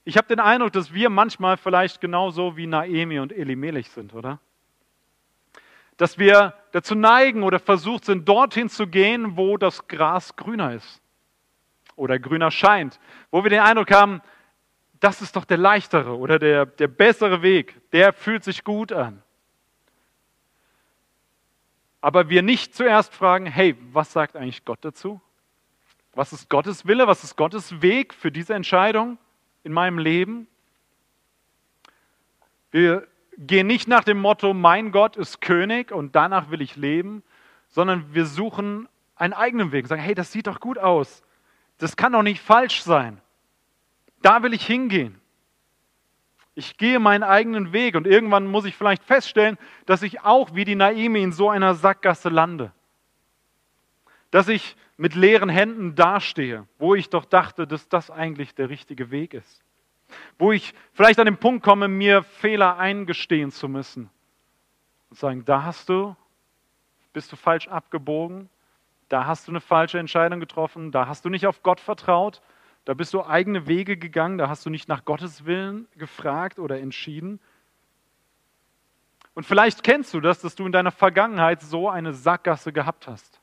ich 0.03 0.17
habe 0.17 0.27
den 0.27 0.39
Eindruck, 0.39 0.73
dass 0.73 0.93
wir 0.93 1.09
manchmal 1.09 1.57
vielleicht 1.57 2.01
genauso 2.01 2.57
wie 2.57 2.67
Naemi 2.67 3.19
und 3.19 3.31
Elimelech 3.31 3.89
sind, 3.89 4.13
oder? 4.13 4.39
dass 5.97 6.17
wir 6.17 6.53
dazu 6.71 6.95
neigen 6.95 7.43
oder 7.43 7.59
versucht 7.59 8.05
sind, 8.05 8.27
dorthin 8.27 8.69
zu 8.69 8.87
gehen, 8.87 9.37
wo 9.37 9.57
das 9.57 9.87
Gras 9.87 10.35
grüner 10.35 10.73
ist 10.73 11.01
oder 11.95 12.19
grüner 12.19 12.51
scheint, 12.51 12.99
wo 13.31 13.43
wir 13.43 13.49
den 13.49 13.61
Eindruck 13.61 13.91
haben, 13.91 14.21
das 14.99 15.21
ist 15.21 15.35
doch 15.35 15.45
der 15.45 15.57
leichtere 15.57 16.17
oder 16.17 16.39
der, 16.39 16.65
der 16.65 16.87
bessere 16.87 17.41
Weg, 17.41 17.89
der 17.91 18.11
fühlt 18.11 18.43
sich 18.43 18.63
gut 18.63 18.91
an. 18.91 19.21
Aber 22.05 22.29
wir 22.29 22.43
nicht 22.43 22.75
zuerst 22.75 23.15
fragen, 23.15 23.47
hey, 23.47 23.75
was 23.91 24.13
sagt 24.13 24.35
eigentlich 24.35 24.63
Gott 24.63 24.77
dazu? 24.85 25.19
Was 26.13 26.33
ist 26.33 26.51
Gottes 26.51 26.85
Wille? 26.85 27.07
Was 27.07 27.23
ist 27.23 27.35
Gottes 27.35 27.81
Weg 27.81 28.13
für 28.13 28.31
diese 28.31 28.53
Entscheidung 28.53 29.17
in 29.63 29.73
meinem 29.73 29.97
Leben? 29.97 30.45
Wir 32.69 33.07
gehen 33.39 33.65
nicht 33.65 33.87
nach 33.87 34.03
dem 34.03 34.19
Motto, 34.19 34.53
mein 34.53 34.91
Gott 34.91 35.17
ist 35.17 35.41
König 35.41 35.91
und 35.91 36.15
danach 36.15 36.51
will 36.51 36.61
ich 36.61 36.75
leben, 36.75 37.23
sondern 37.69 38.13
wir 38.13 38.27
suchen 38.27 38.87
einen 39.15 39.33
eigenen 39.33 39.71
Weg. 39.71 39.87
Sagen, 39.87 40.03
hey, 40.03 40.13
das 40.13 40.31
sieht 40.31 40.45
doch 40.45 40.59
gut 40.59 40.77
aus. 40.77 41.23
Das 41.79 41.95
kann 41.95 42.11
doch 42.11 42.21
nicht 42.21 42.39
falsch 42.39 42.83
sein. 42.83 43.19
Da 44.21 44.43
will 44.43 44.53
ich 44.53 44.67
hingehen. 44.67 45.19
Ich 46.55 46.77
gehe 46.77 46.99
meinen 46.99 47.23
eigenen 47.23 47.73
Weg 47.73 47.95
und 47.95 48.07
irgendwann 48.07 48.47
muss 48.47 48.65
ich 48.65 48.75
vielleicht 48.75 49.03
feststellen, 49.03 49.57
dass 49.85 50.01
ich 50.01 50.21
auch 50.21 50.55
wie 50.55 50.65
die 50.65 50.75
Naimi 50.75 51.21
in 51.21 51.33
so 51.33 51.49
einer 51.49 51.75
Sackgasse 51.75 52.29
lande. 52.29 52.71
Dass 54.31 54.47
ich 54.47 54.75
mit 54.97 55.15
leeren 55.15 55.49
Händen 55.49 55.95
dastehe, 55.95 56.65
wo 56.79 56.95
ich 56.95 57.09
doch 57.09 57.25
dachte, 57.25 57.67
dass 57.67 57.89
das 57.89 58.09
eigentlich 58.09 58.55
der 58.55 58.69
richtige 58.69 59.11
Weg 59.11 59.33
ist 59.33 59.65
wo 60.37 60.51
ich 60.51 60.73
vielleicht 60.93 61.19
an 61.19 61.25
den 61.25 61.37
Punkt 61.37 61.63
komme, 61.63 61.87
mir 61.87 62.23
Fehler 62.23 62.77
eingestehen 62.77 63.51
zu 63.51 63.67
müssen 63.67 64.09
und 65.09 65.17
sagen, 65.17 65.45
da 65.45 65.63
hast 65.63 65.89
du, 65.89 66.15
bist 67.13 67.31
du 67.31 67.35
falsch 67.35 67.67
abgebogen, 67.67 68.49
da 69.09 69.25
hast 69.25 69.47
du 69.47 69.51
eine 69.51 69.61
falsche 69.61 69.99
Entscheidung 69.99 70.39
getroffen, 70.39 70.91
da 70.91 71.07
hast 71.07 71.25
du 71.25 71.29
nicht 71.29 71.47
auf 71.47 71.63
Gott 71.63 71.79
vertraut, 71.79 72.41
da 72.85 72.93
bist 72.93 73.13
du 73.13 73.23
eigene 73.23 73.67
Wege 73.67 73.97
gegangen, 73.97 74.37
da 74.37 74.47
hast 74.47 74.65
du 74.65 74.69
nicht 74.69 74.87
nach 74.87 75.05
Gottes 75.05 75.45
Willen 75.45 75.87
gefragt 75.97 76.59
oder 76.59 76.79
entschieden. 76.79 77.39
Und 79.33 79.45
vielleicht 79.45 79.83
kennst 79.83 80.13
du 80.13 80.21
das, 80.21 80.39
dass 80.39 80.55
du 80.55 80.65
in 80.65 80.71
deiner 80.71 80.91
Vergangenheit 80.91 81.61
so 81.61 81.89
eine 81.89 82.13
Sackgasse 82.13 82.71
gehabt 82.71 83.07
hast. 83.07 83.41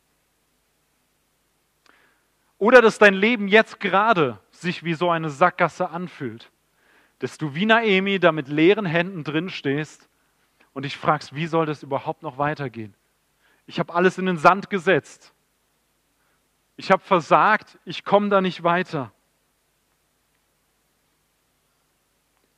Oder 2.59 2.81
dass 2.81 2.99
dein 2.99 3.15
Leben 3.15 3.49
jetzt 3.49 3.81
gerade 3.81 4.39
sich 4.53 4.85
wie 4.85 4.95
so 4.95 5.11
eine 5.11 5.29
Sackgasse 5.29 5.91
anfühlt 5.91 6.51
dass 7.23 7.39
du 7.39 7.55
wie 7.55 7.67
Naemi 7.67 8.19
da 8.19 8.33
mit 8.33 8.49
leeren 8.49 8.85
Händen 8.85 9.23
drin 9.23 9.49
stehst 9.49 10.09
und 10.73 10.85
dich 10.85 10.97
fragst, 10.97 11.37
wie 11.37 11.47
soll 11.47 11.67
das 11.67 11.85
überhaupt 11.85 12.25
noch 12.25 12.37
weitergehen? 12.37 12.95
Ich 13.65 13.79
habe 13.79 13.95
alles 13.95 14.19
in 14.19 14.27
den 14.27 14.39
Sand 14.39 14.71
gesetzt. 14.71 15.33
Ich 16.75 16.91
habe 16.91 17.01
versagt, 17.01 17.79
ich 17.85 18.05
komme 18.05 18.29
da 18.29 18.41
nicht 18.41 18.65
weiter. 18.65 19.13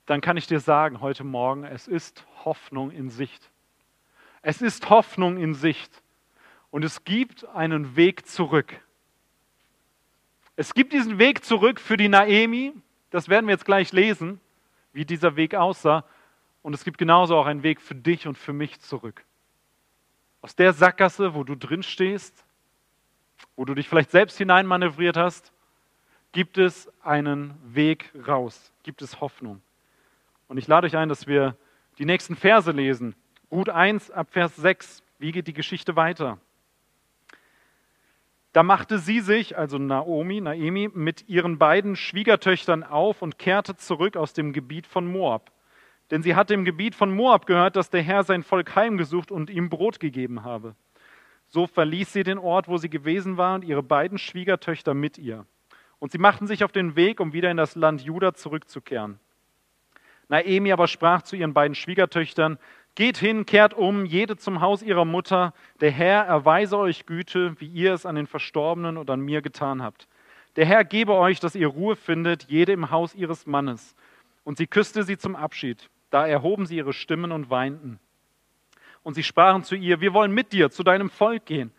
Dann 0.07 0.21
kann 0.21 0.37
ich 0.37 0.47
dir 0.47 0.61
sagen 0.61 1.01
heute 1.01 1.25
Morgen, 1.25 1.65
es 1.65 1.89
ist 1.89 2.27
Hoffnung 2.45 2.91
in 2.91 3.11
Sicht. 3.11 3.51
Es 4.43 4.61
ist 4.61 4.91
Hoffnung 4.91 5.39
in 5.39 5.55
Sicht. 5.55 6.03
Und 6.71 6.85
es 6.85 7.05
gibt 7.05 7.49
einen 7.49 7.97
Weg 7.97 8.27
zurück. 8.27 8.81
Es 10.57 10.75
gibt 10.75 10.93
diesen 10.93 11.19
Weg 11.19 11.45
zurück 11.45 11.81
für 11.81 11.97
die 11.97 12.09
Naemi, 12.09 12.75
das 13.11 13.29
werden 13.29 13.47
wir 13.47 13.53
jetzt 13.53 13.65
gleich 13.65 13.93
lesen 13.93 14.41
wie 14.93 15.05
dieser 15.05 15.37
Weg 15.37 15.55
aussah. 15.55 16.05
Und 16.63 16.75
es 16.75 16.85
gibt 16.85 16.99
genauso 16.99 17.37
auch 17.37 17.47
einen 17.47 17.63
Weg 17.63 17.81
für 17.81 17.95
dich 17.95 18.27
und 18.27 18.39
für 18.39 18.53
mich 18.53 18.81
zurück. 18.81 19.25
Aus 20.41 20.55
der 20.55 20.73
Sackgasse, 20.73 21.35
wo 21.35 21.45
du 21.45 21.55
drin 21.57 21.83
stehst, 21.83 22.45
wo 23.57 23.65
du 23.65 23.75
dich 23.75 23.89
vielleicht 23.89 24.11
selbst 24.11 24.37
hineinmanövriert 24.39 25.17
hast, 25.17 25.53
gibt 26.33 26.59
es 26.59 26.91
einen 27.03 27.55
Weg 27.65 28.13
raus, 28.27 28.73
gibt 28.83 29.03
es 29.03 29.21
Hoffnung. 29.21 29.63
Und 30.55 30.59
ich 30.59 30.69
lade 30.69 30.87
euch 30.87 30.97
ein, 30.97 31.09
dass 31.09 31.27
wir 31.27 31.57
die 31.99 32.05
nächsten 32.05 32.37
Verse 32.37 32.71
lesen. 32.71 33.17
Ruth 33.51 33.71
1 33.71 34.13
ab 34.13 34.29
Vers 34.31 34.55
6. 34.55 35.03
Wie 35.19 35.33
geht 35.33 35.49
die 35.49 35.53
Geschichte 35.53 35.97
weiter? 35.97 36.39
Da 38.53 38.63
machte 38.63 39.01
sie 39.01 39.19
sich, 39.19 39.59
also 39.59 39.79
Naomi, 39.79 40.41
Naemi, 40.41 40.91
mit 40.95 41.29
ihren 41.29 41.59
beiden 41.59 41.97
Schwiegertöchtern 41.97 42.85
auf 42.85 43.21
und 43.21 43.37
kehrte 43.37 43.75
zurück 43.75 44.17
aus 44.17 44.33
dem 44.33 44.53
Gebiet 44.53 44.87
von 44.87 45.11
Moab. 45.11 45.51
Denn 46.13 46.23
sie 46.23 46.37
hatte 46.37 46.55
im 46.55 46.65
Gebiet 46.65 46.95
von 46.95 47.13
Moab 47.13 47.47
gehört, 47.47 47.75
dass 47.75 47.91
der 47.91 48.03
Herr 48.03 48.23
sein 48.23 48.45
Volk 48.45 48.77
heimgesucht 48.77 49.33
und 49.33 49.51
ihm 49.51 49.71
Brot 49.71 49.99
gegeben 49.99 50.45
habe. 50.45 50.77
So 51.49 51.67
verließ 51.67 52.13
sie 52.13 52.23
den 52.23 52.39
Ort, 52.39 52.69
wo 52.69 52.77
sie 52.77 52.91
gewesen 52.91 53.37
war, 53.37 53.57
und 53.57 53.65
ihre 53.65 53.83
beiden 53.83 54.19
Schwiegertöchter 54.19 54.95
mit 54.95 55.19
ihr. 55.19 55.47
Und 55.99 56.13
sie 56.13 56.19
machten 56.19 56.47
sich 56.47 56.63
auf 56.63 56.71
den 56.71 56.95
Weg, 56.95 57.19
um 57.19 57.33
wieder 57.33 57.51
in 57.51 57.57
das 57.57 57.75
Land 57.75 58.03
Juda 58.03 58.35
zurückzukehren. 58.35 59.19
Naemi 60.29 60.73
aber 60.73 60.89
sprach 60.89 61.23
zu 61.23 61.37
ihren 61.37 61.55
beiden 61.55 61.75
Schwiegertöchtern, 61.75 62.59
Geht 62.97 63.19
hin, 63.19 63.45
kehrt 63.45 63.75
um, 63.75 64.05
jede 64.05 64.37
zum 64.37 64.61
Haus 64.61 64.81
ihrer 64.81 65.05
Mutter. 65.05 65.53
Der 65.81 65.91
Herr 65.91 66.27
erweise 66.27 66.79
euch 66.79 67.07
Güte, 67.07 67.61
wie 67.61 67.67
ihr 67.67 67.93
es 67.93 68.07
an 68.07 68.15
den 68.15 68.29
Verstorbenen 68.29 68.97
und 68.97 69.11
an 69.11 69.21
mir 69.21 69.43
getan 69.43 69.83
habt. 69.83 70.07
Der 70.55 70.65
Herr 70.65 70.85
gebe 70.85 71.15
euch, 71.15 71.41
dass 71.41 71.57
ihr 71.57 71.67
Ruhe 71.67 71.97
findet, 71.97 72.45
jede 72.45 72.71
im 72.71 72.93
Haus 72.93 73.17
ihres 73.17 73.47
Mannes. 73.47 73.97
Und 74.45 74.59
sie 74.59 74.69
küsste 74.69 75.03
sie 75.03 75.19
zum 75.19 75.35
Abschied. 75.35 75.91
Da 76.11 76.25
erhoben 76.25 76.67
sie 76.67 76.77
ihre 76.77 76.93
Stimmen 76.93 77.33
und 77.33 77.51
weinten. 77.51 77.99
Und 79.03 79.15
sie 79.15 79.25
sprachen 79.25 79.65
zu 79.65 79.75
ihr, 79.75 80.01
wir 80.01 80.15
wollen 80.15 80.31
mit 80.31 80.53
dir 80.53 80.71
zu 80.71 80.85
deinem 80.85 81.11
Volk 81.11 81.47
gehen. 81.47 81.73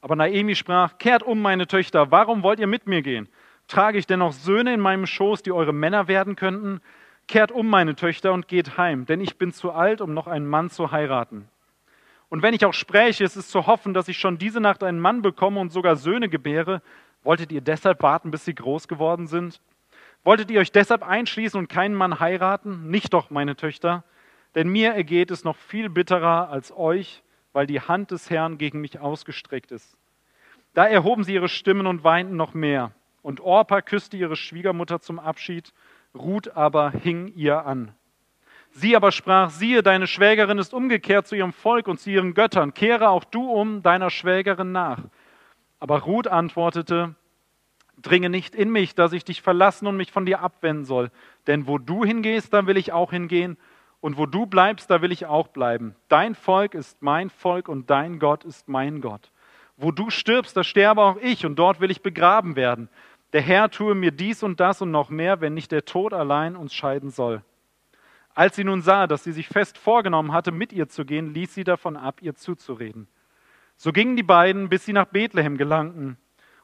Aber 0.00 0.16
Naemi 0.16 0.54
sprach, 0.54 0.96
kehrt 0.96 1.22
um, 1.22 1.42
meine 1.42 1.66
Töchter, 1.66 2.10
warum 2.10 2.42
wollt 2.42 2.58
ihr 2.58 2.66
mit 2.66 2.86
mir 2.86 3.02
gehen? 3.02 3.28
Trage 3.68 3.98
ich 3.98 4.06
denn 4.06 4.20
noch 4.20 4.32
Söhne 4.32 4.72
in 4.72 4.80
meinem 4.80 5.06
Schoß, 5.06 5.42
die 5.42 5.52
eure 5.52 5.74
Männer 5.74 6.08
werden 6.08 6.36
könnten? 6.36 6.80
Kehrt 7.26 7.52
um, 7.52 7.68
meine 7.68 7.94
Töchter, 7.94 8.32
und 8.32 8.48
geht 8.48 8.76
heim, 8.76 9.06
denn 9.06 9.20
ich 9.20 9.38
bin 9.38 9.52
zu 9.52 9.72
alt, 9.72 10.00
um 10.00 10.14
noch 10.14 10.26
einen 10.26 10.46
Mann 10.46 10.70
zu 10.70 10.90
heiraten. 10.90 11.48
Und 12.28 12.42
wenn 12.42 12.54
ich 12.54 12.64
auch 12.64 12.74
spräche, 12.74 13.24
es 13.24 13.36
ist 13.36 13.50
zu 13.50 13.66
hoffen, 13.66 13.94
dass 13.94 14.08
ich 14.08 14.18
schon 14.18 14.38
diese 14.38 14.60
Nacht 14.60 14.82
einen 14.82 14.98
Mann 14.98 15.22
bekomme 15.22 15.60
und 15.60 15.70
sogar 15.70 15.96
Söhne 15.96 16.28
gebäre. 16.28 16.82
Wolltet 17.22 17.52
ihr 17.52 17.60
deshalb 17.60 18.02
warten, 18.02 18.30
bis 18.30 18.44
sie 18.44 18.54
groß 18.54 18.88
geworden 18.88 19.26
sind? 19.26 19.60
Wolltet 20.24 20.50
ihr 20.50 20.60
euch 20.60 20.72
deshalb 20.72 21.02
einschließen 21.02 21.58
und 21.58 21.68
keinen 21.68 21.94
Mann 21.94 22.18
heiraten? 22.18 22.90
Nicht 22.90 23.12
doch, 23.12 23.30
meine 23.30 23.56
Töchter, 23.56 24.04
denn 24.54 24.68
mir 24.68 24.92
ergeht 24.92 25.30
es 25.30 25.44
noch 25.44 25.56
viel 25.56 25.88
bitterer 25.88 26.48
als 26.48 26.76
euch, 26.76 27.22
weil 27.52 27.66
die 27.66 27.80
Hand 27.80 28.10
des 28.10 28.30
Herrn 28.30 28.58
gegen 28.58 28.80
mich 28.80 28.98
ausgestreckt 28.98 29.70
ist. 29.70 29.96
Da 30.72 30.86
erhoben 30.86 31.24
sie 31.24 31.34
ihre 31.34 31.48
Stimmen 31.48 31.86
und 31.86 32.04
weinten 32.04 32.36
noch 32.36 32.52
mehr. 32.54 32.92
Und 33.22 33.40
Orpa 33.40 33.80
küsste 33.80 34.16
ihre 34.16 34.36
Schwiegermutter 34.36 35.00
zum 35.00 35.18
Abschied, 35.18 35.72
Ruth 36.14 36.56
aber 36.56 36.90
hing 36.90 37.32
ihr 37.34 37.66
an. 37.66 37.92
Sie 38.70 38.96
aber 38.96 39.12
sprach, 39.12 39.50
siehe, 39.50 39.82
deine 39.82 40.06
Schwägerin 40.06 40.58
ist 40.58 40.74
umgekehrt 40.74 41.26
zu 41.26 41.36
ihrem 41.36 41.52
Volk 41.52 41.86
und 41.86 42.00
zu 42.00 42.10
ihren 42.10 42.34
Göttern, 42.34 42.74
kehre 42.74 43.08
auch 43.08 43.24
du 43.24 43.50
um 43.50 43.82
deiner 43.82 44.10
Schwägerin 44.10 44.72
nach. 44.72 44.98
Aber 45.78 46.00
Ruth 46.00 46.26
antwortete, 46.26 47.14
dringe 48.00 48.30
nicht 48.30 48.54
in 48.54 48.70
mich, 48.70 48.94
dass 48.94 49.12
ich 49.12 49.24
dich 49.24 49.42
verlassen 49.42 49.86
und 49.86 49.96
mich 49.96 50.10
von 50.10 50.26
dir 50.26 50.40
abwenden 50.40 50.84
soll. 50.84 51.10
Denn 51.46 51.66
wo 51.66 51.78
du 51.78 52.04
hingehst, 52.04 52.52
da 52.52 52.66
will 52.66 52.76
ich 52.76 52.92
auch 52.92 53.10
hingehen, 53.10 53.56
und 54.00 54.18
wo 54.18 54.26
du 54.26 54.44
bleibst, 54.44 54.90
da 54.90 55.00
will 55.00 55.12
ich 55.12 55.24
auch 55.24 55.48
bleiben. 55.48 55.96
Dein 56.08 56.34
Volk 56.34 56.74
ist 56.74 57.00
mein 57.00 57.30
Volk 57.30 57.70
und 57.70 57.88
dein 57.88 58.18
Gott 58.18 58.44
ist 58.44 58.68
mein 58.68 59.00
Gott. 59.00 59.32
Wo 59.78 59.92
du 59.92 60.10
stirbst, 60.10 60.54
da 60.54 60.62
sterbe 60.62 61.00
auch 61.00 61.16
ich, 61.22 61.46
und 61.46 61.56
dort 61.56 61.80
will 61.80 61.90
ich 61.90 62.02
begraben 62.02 62.54
werden. 62.54 62.90
Der 63.34 63.42
Herr 63.42 63.68
tue 63.68 63.96
mir 63.96 64.12
dies 64.12 64.44
und 64.44 64.60
das 64.60 64.80
und 64.80 64.92
noch 64.92 65.10
mehr, 65.10 65.40
wenn 65.40 65.54
nicht 65.54 65.72
der 65.72 65.84
Tod 65.84 66.12
allein 66.12 66.54
uns 66.54 66.72
scheiden 66.72 67.10
soll. 67.10 67.42
Als 68.32 68.54
sie 68.54 68.62
nun 68.62 68.80
sah, 68.80 69.08
dass 69.08 69.24
sie 69.24 69.32
sich 69.32 69.48
fest 69.48 69.76
vorgenommen 69.76 70.32
hatte, 70.32 70.52
mit 70.52 70.72
ihr 70.72 70.88
zu 70.88 71.04
gehen, 71.04 71.34
ließ 71.34 71.52
sie 71.52 71.64
davon 71.64 71.96
ab, 71.96 72.22
ihr 72.22 72.36
zuzureden. 72.36 73.08
So 73.76 73.90
gingen 73.90 74.14
die 74.14 74.22
beiden, 74.22 74.68
bis 74.68 74.84
sie 74.84 74.92
nach 74.92 75.06
Bethlehem 75.06 75.58
gelangten. 75.58 76.16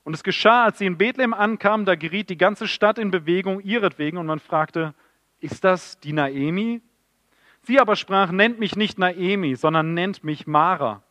Und 0.05 0.15
es 0.15 0.23
geschah, 0.23 0.67
als 0.67 0.79
sie 0.79 0.87
in 0.87 0.97
Bethlehem 0.97 1.35
ankamen, 1.35 1.87
da 1.87 1.97
geriet 1.97 2.31
die 2.31 2.39
ganze 2.39 2.69
Stadt 2.69 2.99
in 2.99 3.11
Bewegung 3.11 3.59
ihretwegen 3.59 4.17
und 4.17 4.27
man 4.27 4.39
fragte, 4.39 4.95
ist 5.41 5.65
das 5.65 5.99
die 5.99 6.13
Naemi? 6.13 6.83
Sie 7.63 7.81
aber 7.81 7.97
sprach, 7.97 8.31
nennt 8.31 8.61
mich 8.61 8.77
nicht 8.77 8.97
Naemi, 8.97 9.57
sondern 9.57 9.93
nennt 9.95 10.23
mich 10.23 10.47
Mara, 10.47 11.03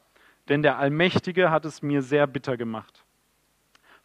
denn 0.48 0.64
der 0.64 0.78
Allmächtige 0.78 1.52
hat 1.52 1.66
es 1.66 1.82
mir 1.82 2.02
sehr 2.02 2.28
bitter 2.28 2.56
gemacht. 2.56 3.04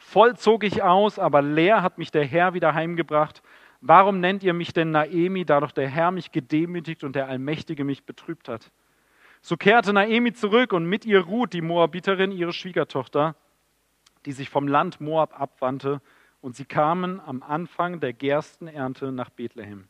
Voll 0.07 0.37
zog 0.37 0.63
ich 0.63 0.83
aus, 0.83 1.19
aber 1.19 1.43
leer 1.43 1.83
hat 1.83 1.99
mich 1.99 2.13
der 2.13 2.25
Herr 2.25 2.55
wieder 2.55 2.75
heimgebracht. 2.75 3.43
Warum 3.81 4.21
nennt 4.21 4.45
ihr 4.45 4.53
mich 4.53 4.73
denn 4.73 4.93
Naemi, 4.93 5.45
da 5.45 5.59
doch 5.59 5.73
der 5.73 5.89
Herr 5.89 6.11
mich 6.11 6.31
gedemütigt 6.31 7.03
und 7.03 7.17
der 7.17 7.27
Allmächtige 7.27 7.85
mich 7.85 8.05
betrübt 8.05 8.49
hat? 8.49 8.71
So 9.41 9.57
kehrte 9.57 9.93
Naemi 9.93 10.33
zurück 10.33 10.73
und 10.73 10.85
mit 10.85 11.05
ihr 11.05 11.21
Ruth, 11.21 11.53
die 11.53 11.63
Moabiterin, 11.63 12.31
ihre 12.31 12.53
Schwiegertochter, 12.53 13.35
die 14.27 14.33
sich 14.33 14.51
vom 14.51 14.69
Land 14.69 15.01
Moab 15.01 15.41
abwandte, 15.41 16.01
und 16.43 16.55
sie 16.55 16.67
kamen 16.67 17.21
am 17.21 17.43
Anfang 17.43 17.99
der 17.99 18.13
Gerstenernte 18.13 19.11
nach 19.11 19.31
Bethlehem. 19.31 19.89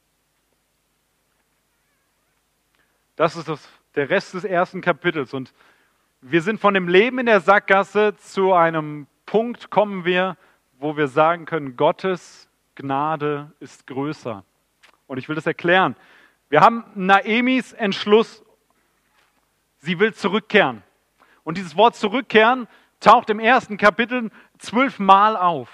Das 3.17 3.37
ist 3.37 3.49
das, 3.49 3.69
der 3.97 4.09
Rest 4.09 4.33
des 4.35 4.45
ersten 4.45 4.81
Kapitels. 4.81 5.35
Und 5.35 5.53
wir 6.21 6.41
sind 6.41 6.61
von 6.61 6.73
dem 6.73 6.89
Leben 6.89 7.19
in 7.19 7.27
der 7.27 7.41
Sackgasse 7.41 8.17
zu 8.17 8.55
einem 8.55 9.09
Punkt 9.35 9.69
kommen 9.69 10.05
wir, 10.05 10.37
wo 10.79 10.97
wir 10.97 11.09
sagen 11.09 11.45
können, 11.45 11.77
Gottes 11.77 12.49
Gnade 12.77 13.51
ist 13.59 13.85
größer. 13.85 14.45
Und 15.09 15.19
ich 15.19 15.29
will 15.29 15.35
das 15.35 15.45
erklären. 15.45 15.97
Wir 16.51 16.61
haben 16.61 16.85
Naemis 16.95 17.73
Entschluss, 17.73 18.45
sie 19.79 19.99
will 19.99 20.15
zurückkehren. 20.15 20.85
Und 21.43 21.59
dieses 21.59 21.77
Wort 21.77 21.97
zurückkehren 21.97 22.69
taucht 23.01 23.29
im 23.29 23.41
ersten 23.41 23.77
Kapitel 23.77 24.31
zwölfmal 24.59 25.37
auf. 25.37 25.69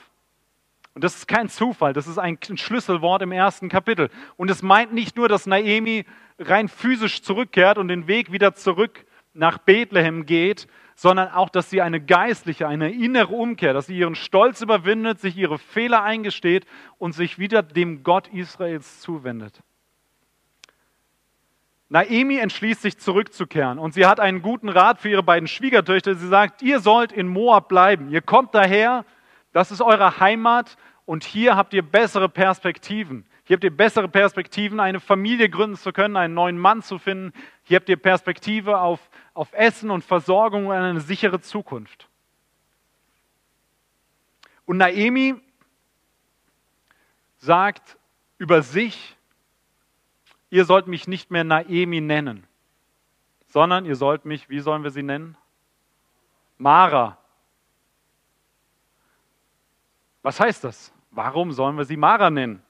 Und 0.95 1.05
das 1.05 1.17
ist 1.17 1.29
kein 1.29 1.51
Zufall, 1.51 1.93
das 1.93 2.07
ist 2.07 2.17
ein 2.17 2.39
Schlüsselwort 2.41 3.21
im 3.21 3.31
ersten 3.31 3.69
Kapitel. 3.69 4.09
Und 4.39 4.51
es 4.51 4.63
meint 4.63 4.95
nicht 4.95 5.19
nur, 5.19 5.29
dass 5.29 5.45
Naemi 5.45 6.07
rein 6.39 6.71
physisch 6.71 7.21
zurückkehrt 7.21 7.77
und 7.77 7.89
den 7.89 8.07
Weg 8.07 8.33
wieder 8.33 8.55
zurück 8.55 9.05
nach 9.33 9.59
Bethlehem 9.59 10.27
geht, 10.27 10.67
sondern 10.95 11.29
auch, 11.29 11.49
dass 11.49 11.71
sie 11.71 11.81
eine 11.81 12.01
geistliche, 12.01 12.69
eine 12.69 12.93
innere 12.93 13.35
Umkehr, 13.35 13.73
dass 13.73 13.87
sie 13.87 13.97
ihren 13.97 14.15
Stolz 14.15 14.61
überwindet, 14.61 15.21
sich 15.21 15.37
ihre 15.37 15.59
Fehler 15.59 16.03
eingesteht 16.03 16.67
und 16.99 17.13
sich 17.13 17.39
wieder 17.39 17.63
dem 17.63 18.03
Gott 18.03 18.29
Israels 18.29 19.01
zuwendet. 19.01 19.63
Naemi 21.89 22.39
entschließt 22.39 22.83
sich 22.83 22.99
zurückzukehren 22.99 23.79
und 23.79 23.95
sie 23.95 24.07
hat 24.07 24.21
einen 24.21 24.43
guten 24.43 24.69
Rat 24.69 25.01
für 25.01 25.09
ihre 25.09 25.25
beiden 25.25 25.49
Schwiegertöchter. 25.49 26.15
Sie 26.15 26.29
sagt, 26.29 26.63
ihr 26.63 26.79
sollt 26.79 27.11
in 27.11 27.27
Moab 27.27 27.69
bleiben. 27.69 28.11
Ihr 28.11 28.23
kommt 28.23 28.55
daher, 28.55 29.05
das 29.53 29.73
ist 29.73 29.81
eure 29.81 30.21
Heimat 30.21 30.77
und 31.05 31.25
hier 31.25 31.57
habt 31.57 31.75
ihr 31.75 31.83
bessere 31.83 32.29
Perspektiven. 32.29 33.27
Hier 33.43 33.57
habt 33.57 33.65
ihr 33.65 33.77
bessere 33.77 34.09
Perspektiven, 34.09 34.79
eine 34.79 35.01
Familie 35.01 35.49
gründen 35.49 35.77
zu 35.77 35.93
können, 35.93 36.17
einen 36.17 36.35
neuen 36.35 36.57
Mann 36.57 36.83
zu 36.83 36.99
finden. 36.99 37.33
Hier 37.71 37.77
habt 37.77 37.89
ihr 37.89 37.97
Perspektive 37.97 38.81
auf, 38.81 38.99
auf 39.33 39.53
Essen 39.53 39.93
und 39.93 40.05
Versorgung 40.05 40.67
und 40.67 40.73
eine 40.73 40.99
sichere 40.99 41.41
Zukunft. 41.41 42.09
Und 44.67 44.79
Naemi 44.79 45.37
sagt 47.39 47.97
über 48.39 48.63
sich, 48.63 49.17
ihr 50.51 50.65
sollt 50.65 50.89
mich 50.89 51.07
nicht 51.07 51.31
mehr 51.31 51.45
Naemi 51.45 52.01
nennen, 52.01 52.45
sondern 53.47 53.85
ihr 53.85 53.95
sollt 53.95 54.25
mich, 54.25 54.49
wie 54.51 54.59
sollen 54.59 54.83
wir 54.83 54.91
sie 54.91 55.05
nennen? 55.05 55.37
Mara. 56.59 57.19
Was 60.23 60.41
heißt 60.41 60.65
das? 60.65 60.93
Warum 61.13 61.53
sollen 61.53 61.79
wir 61.79 61.85
sie 61.85 61.97
Mara 61.97 62.31
nennen? 62.31 62.65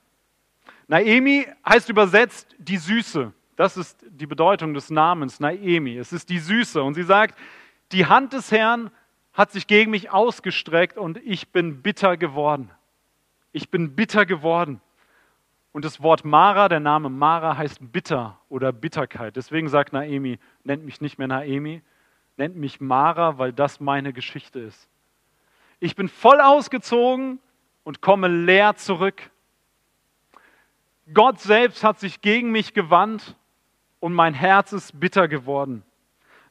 Naemi 0.88 1.46
heißt 1.66 1.88
übersetzt 1.88 2.54
die 2.58 2.76
Süße. 2.76 3.32
Das 3.60 3.76
ist 3.76 4.06
die 4.08 4.26
Bedeutung 4.26 4.72
des 4.72 4.88
Namens 4.88 5.38
Naemi. 5.38 5.98
Es 5.98 6.14
ist 6.14 6.30
die 6.30 6.38
Süße. 6.38 6.82
Und 6.82 6.94
sie 6.94 7.02
sagt, 7.02 7.38
die 7.92 8.06
Hand 8.06 8.32
des 8.32 8.50
Herrn 8.50 8.90
hat 9.34 9.52
sich 9.52 9.66
gegen 9.66 9.90
mich 9.90 10.10
ausgestreckt 10.10 10.96
und 10.96 11.18
ich 11.26 11.52
bin 11.52 11.82
bitter 11.82 12.16
geworden. 12.16 12.70
Ich 13.52 13.68
bin 13.68 13.94
bitter 13.94 14.24
geworden. 14.24 14.80
Und 15.72 15.84
das 15.84 16.02
Wort 16.02 16.24
Mara, 16.24 16.70
der 16.70 16.80
Name 16.80 17.10
Mara 17.10 17.58
heißt 17.58 17.92
bitter 17.92 18.40
oder 18.48 18.72
Bitterkeit. 18.72 19.36
Deswegen 19.36 19.68
sagt 19.68 19.92
Naemi, 19.92 20.38
nennt 20.64 20.86
mich 20.86 21.02
nicht 21.02 21.18
mehr 21.18 21.28
Naemi, 21.28 21.82
nennt 22.38 22.56
mich 22.56 22.80
Mara, 22.80 23.36
weil 23.36 23.52
das 23.52 23.78
meine 23.78 24.14
Geschichte 24.14 24.58
ist. 24.58 24.88
Ich 25.80 25.94
bin 25.94 26.08
voll 26.08 26.40
ausgezogen 26.40 27.40
und 27.84 28.00
komme 28.00 28.28
leer 28.28 28.76
zurück. 28.76 29.30
Gott 31.12 31.40
selbst 31.40 31.84
hat 31.84 32.00
sich 32.00 32.22
gegen 32.22 32.52
mich 32.52 32.72
gewandt 32.72 33.36
und 34.00 34.14
mein 34.14 34.34
Herz 34.34 34.72
ist 34.72 34.98
bitter 34.98 35.28
geworden. 35.28 35.84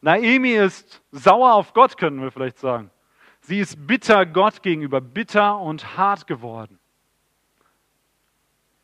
Naemi 0.02 0.52
ist 0.52 1.02
sauer 1.12 1.54
auf 1.54 1.74
Gott, 1.74 1.98
könnten 1.98 2.22
wir 2.22 2.32
vielleicht 2.32 2.60
sagen. 2.60 2.90
Sie 3.42 3.60
ist 3.60 3.88
bitter 3.88 4.26
Gott 4.26 4.62
gegenüber, 4.62 5.02
bitter 5.02 5.60
und 5.60 5.98
hart 5.98 6.28
geworden. 6.28 6.80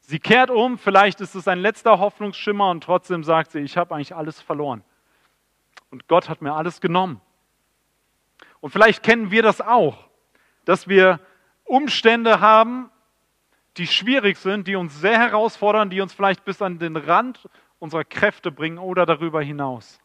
Sie 0.01 0.19
kehrt 0.19 0.49
um, 0.51 0.77
vielleicht 0.77 1.21
ist 1.21 1.35
es 1.35 1.47
ein 1.47 1.59
letzter 1.59 1.99
Hoffnungsschimmer 1.99 2.69
und 2.69 2.83
trotzdem 2.83 3.23
sagt 3.23 3.51
sie, 3.51 3.59
ich 3.59 3.77
habe 3.77 3.95
eigentlich 3.95 4.15
alles 4.15 4.41
verloren. 4.41 4.83
Und 5.89 6.07
Gott 6.07 6.29
hat 6.29 6.41
mir 6.41 6.53
alles 6.53 6.81
genommen. 6.81 7.21
Und 8.59 8.71
vielleicht 8.71 9.03
kennen 9.03 9.31
wir 9.31 9.41
das 9.41 9.61
auch, 9.61 9.97
dass 10.65 10.87
wir 10.87 11.19
Umstände 11.63 12.39
haben, 12.39 12.91
die 13.77 13.87
schwierig 13.87 14.37
sind, 14.37 14.67
die 14.67 14.75
uns 14.75 14.99
sehr 14.99 15.17
herausfordern, 15.17 15.89
die 15.89 16.01
uns 16.01 16.13
vielleicht 16.13 16.45
bis 16.45 16.61
an 16.61 16.79
den 16.79 16.95
Rand 16.95 17.49
unserer 17.85 18.03
Kräfte 18.03 18.51
bringen 18.51 18.77
oder 18.77 19.05
darüber 19.05 19.41
hinaus. 19.41 20.01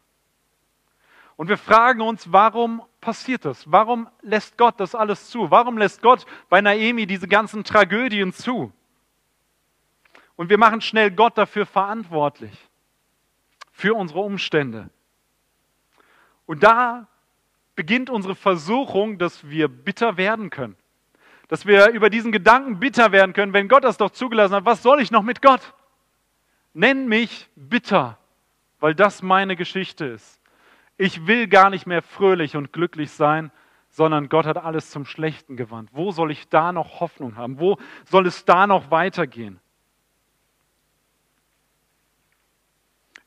Und 1.37 1.49
wir 1.49 1.59
fragen 1.59 2.01
uns, 2.03 2.33
warum 2.33 2.83
passiert 3.01 3.45
das? 3.45 3.71
Warum 3.73 4.09
lässt 4.23 4.57
Gott 4.57 4.79
das 4.79 4.95
alles 4.95 5.31
zu? 5.31 5.51
Warum 5.51 5.79
lässt 5.79 6.03
Gott 6.03 6.27
bei 6.49 6.61
Naemi 6.61 7.07
diese 7.07 7.27
ganzen 7.27 7.64
Tragödien 7.64 8.33
zu? 8.33 8.73
Und 10.37 10.51
wir 10.51 10.59
machen 10.59 10.81
schnell 10.81 11.11
Gott 11.11 11.37
dafür 11.37 11.66
verantwortlich, 11.66 12.53
für 13.73 13.95
unsere 13.95 14.21
Umstände. 14.21 14.90
Und 16.47 16.62
da 16.62 17.09
beginnt 17.75 18.11
unsere 18.11 18.35
Versuchung, 18.35 19.19
dass 19.19 19.49
wir 19.49 19.69
bitter 19.69 20.16
werden 20.16 20.51
können 20.51 20.77
dass 21.51 21.66
wir 21.66 21.88
über 21.90 22.11
diesen 22.11 22.31
Gedanken 22.31 22.79
bitter 22.79 23.11
werden 23.11 23.33
können, 23.33 23.53
wenn 23.53 23.66
Gott 23.66 23.83
das 23.83 23.97
doch 23.97 24.11
zugelassen 24.11 24.55
hat, 24.55 24.64
was 24.64 24.85
soll 24.85 25.01
ich 25.01 25.11
noch 25.11 25.25
mit 25.25 25.43
Gott? 25.43 25.75
Nenn 26.72 27.09
mich 27.09 27.48
bitter, 27.56 28.18
weil 28.78 28.94
das 28.94 29.22
meine 29.22 29.56
Geschichte 29.56 30.06
ist. 30.06 30.40
Ich 30.96 31.26
will 31.26 31.48
gar 31.48 31.70
nicht 31.70 31.87
mehr 31.87 32.02
fröhlich 32.02 32.56
und 32.56 32.72
glücklich 32.72 33.11
sein, 33.11 33.50
sondern 33.88 34.28
Gott 34.28 34.46
hat 34.46 34.56
alles 34.56 34.90
zum 34.90 35.04
Schlechten 35.04 35.56
gewandt. 35.56 35.90
Wo 35.92 36.12
soll 36.12 36.30
ich 36.30 36.48
da 36.48 36.72
noch 36.72 37.00
Hoffnung 37.00 37.37
haben? 37.37 37.59
Wo 37.59 37.78
soll 38.04 38.26
es 38.26 38.44
da 38.44 38.66
noch 38.66 38.90
weitergehen? 38.90 39.59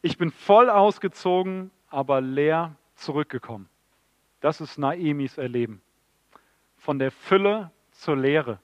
Ich 0.01 0.17
bin 0.17 0.31
voll 0.31 0.69
ausgezogen, 0.69 1.71
aber 1.89 2.21
leer 2.21 2.75
zurückgekommen. 2.95 3.69
Das 4.39 4.61
ist 4.61 4.77
Naemis 4.77 5.37
Erleben. 5.37 5.81
Von 6.77 6.99
der 6.99 7.11
Fülle 7.11 7.71
zur 7.91 8.17
Leere. 8.17 8.59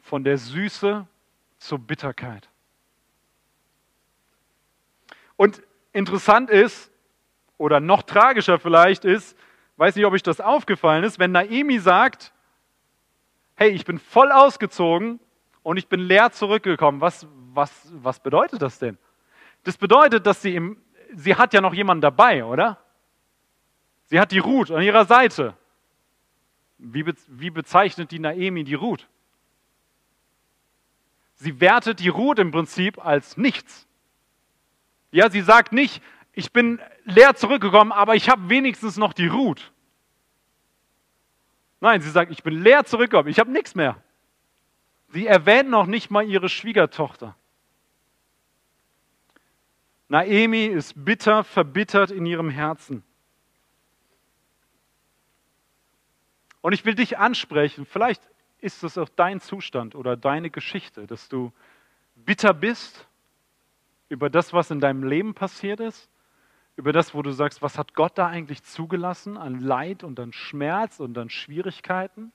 Von 0.00 0.22
der 0.22 0.38
Süße 0.38 1.06
zur 1.58 1.78
Bitterkeit. 1.78 2.48
Und 5.36 5.62
interessant 5.92 6.50
ist, 6.50 6.90
oder 7.58 7.80
noch 7.80 8.02
tragischer 8.02 8.58
vielleicht 8.58 9.04
ist, 9.04 9.36
weiß 9.76 9.96
nicht, 9.96 10.04
ob 10.04 10.12
euch 10.12 10.22
das 10.22 10.40
aufgefallen 10.40 11.04
ist, 11.04 11.18
wenn 11.18 11.32
Naemi 11.32 11.78
sagt, 11.78 12.32
hey, 13.54 13.70
ich 13.70 13.84
bin 13.84 13.98
voll 13.98 14.32
ausgezogen 14.32 15.20
und 15.62 15.76
ich 15.76 15.88
bin 15.88 16.00
leer 16.00 16.32
zurückgekommen. 16.32 17.00
Was, 17.00 17.26
was, 17.52 17.92
was 17.92 18.20
bedeutet 18.20 18.62
das 18.62 18.78
denn? 18.78 18.98
Das 19.62 19.76
bedeutet, 19.76 20.26
dass 20.26 20.42
sie 20.42 20.54
im, 20.54 20.76
sie 21.14 21.36
hat 21.36 21.54
ja 21.54 21.60
noch 21.60 21.74
jemanden 21.74 22.02
dabei, 22.02 22.44
oder? 22.44 22.78
Sie 24.06 24.20
hat 24.20 24.32
die 24.32 24.38
Ruth 24.38 24.70
an 24.70 24.82
ihrer 24.82 25.06
Seite. 25.06 25.56
Wie, 26.78 27.02
be, 27.02 27.14
wie 27.28 27.50
bezeichnet 27.50 28.10
die 28.10 28.18
Naemi 28.18 28.64
die 28.64 28.74
Ruth? 28.74 29.08
Sie 31.36 31.60
wertet 31.60 32.00
die 32.00 32.08
Ruth 32.08 32.38
im 32.38 32.50
Prinzip 32.50 33.04
als 33.04 33.36
nichts. 33.36 33.86
Ja, 35.14 35.30
sie 35.30 35.42
sagt 35.42 35.70
nicht, 35.70 36.02
ich 36.32 36.50
bin 36.50 36.80
leer 37.04 37.36
zurückgekommen, 37.36 37.92
aber 37.92 38.16
ich 38.16 38.28
habe 38.28 38.48
wenigstens 38.48 38.96
noch 38.96 39.12
die 39.12 39.28
Ruth. 39.28 39.70
Nein, 41.78 42.00
sie 42.00 42.10
sagt, 42.10 42.32
ich 42.32 42.42
bin 42.42 42.60
leer 42.60 42.84
zurückgekommen, 42.84 43.28
ich 43.28 43.38
habe 43.38 43.52
nichts 43.52 43.76
mehr. 43.76 44.02
Sie 45.10 45.28
erwähnt 45.28 45.70
noch 45.70 45.86
nicht 45.86 46.10
mal 46.10 46.28
ihre 46.28 46.48
Schwiegertochter. 46.48 47.36
Naemi 50.08 50.64
ist 50.64 51.04
bitter, 51.04 51.44
verbittert 51.44 52.10
in 52.10 52.26
ihrem 52.26 52.50
Herzen. 52.50 53.04
Und 56.60 56.72
ich 56.72 56.84
will 56.84 56.96
dich 56.96 57.18
ansprechen, 57.18 57.86
vielleicht 57.86 58.28
ist 58.58 58.82
es 58.82 58.98
auch 58.98 59.10
dein 59.10 59.40
Zustand 59.40 59.94
oder 59.94 60.16
deine 60.16 60.50
Geschichte, 60.50 61.06
dass 61.06 61.28
du 61.28 61.52
bitter 62.16 62.52
bist 62.52 63.06
über 64.08 64.30
das, 64.30 64.52
was 64.52 64.70
in 64.70 64.80
deinem 64.80 65.04
Leben 65.04 65.34
passiert 65.34 65.80
ist, 65.80 66.08
über 66.76 66.92
das, 66.92 67.14
wo 67.14 67.22
du 67.22 67.30
sagst, 67.30 67.62
was 67.62 67.78
hat 67.78 67.94
Gott 67.94 68.18
da 68.18 68.26
eigentlich 68.26 68.62
zugelassen 68.64 69.36
an 69.36 69.60
Leid 69.60 70.02
und 70.02 70.18
an 70.18 70.32
Schmerz 70.32 71.00
und 71.00 71.16
an 71.16 71.30
Schwierigkeiten? 71.30 72.32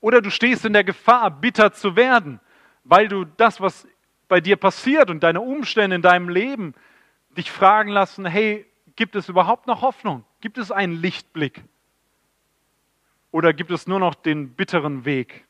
Oder 0.00 0.22
du 0.22 0.30
stehst 0.30 0.64
in 0.64 0.72
der 0.72 0.84
Gefahr, 0.84 1.30
bitter 1.30 1.72
zu 1.72 1.96
werden, 1.96 2.40
weil 2.84 3.08
du 3.08 3.24
das, 3.24 3.60
was 3.60 3.86
bei 4.28 4.40
dir 4.40 4.56
passiert 4.56 5.10
und 5.10 5.22
deine 5.22 5.40
Umstände 5.40 5.96
in 5.96 6.02
deinem 6.02 6.28
Leben 6.28 6.74
dich 7.36 7.50
fragen 7.50 7.90
lassen, 7.90 8.24
hey, 8.24 8.66
gibt 8.96 9.16
es 9.16 9.28
überhaupt 9.28 9.66
noch 9.66 9.82
Hoffnung? 9.82 10.24
Gibt 10.40 10.58
es 10.58 10.70
einen 10.70 10.94
Lichtblick? 10.94 11.64
Oder 13.30 13.52
gibt 13.52 13.70
es 13.70 13.86
nur 13.86 13.98
noch 13.98 14.14
den 14.14 14.50
bitteren 14.54 15.04
Weg, 15.04 15.44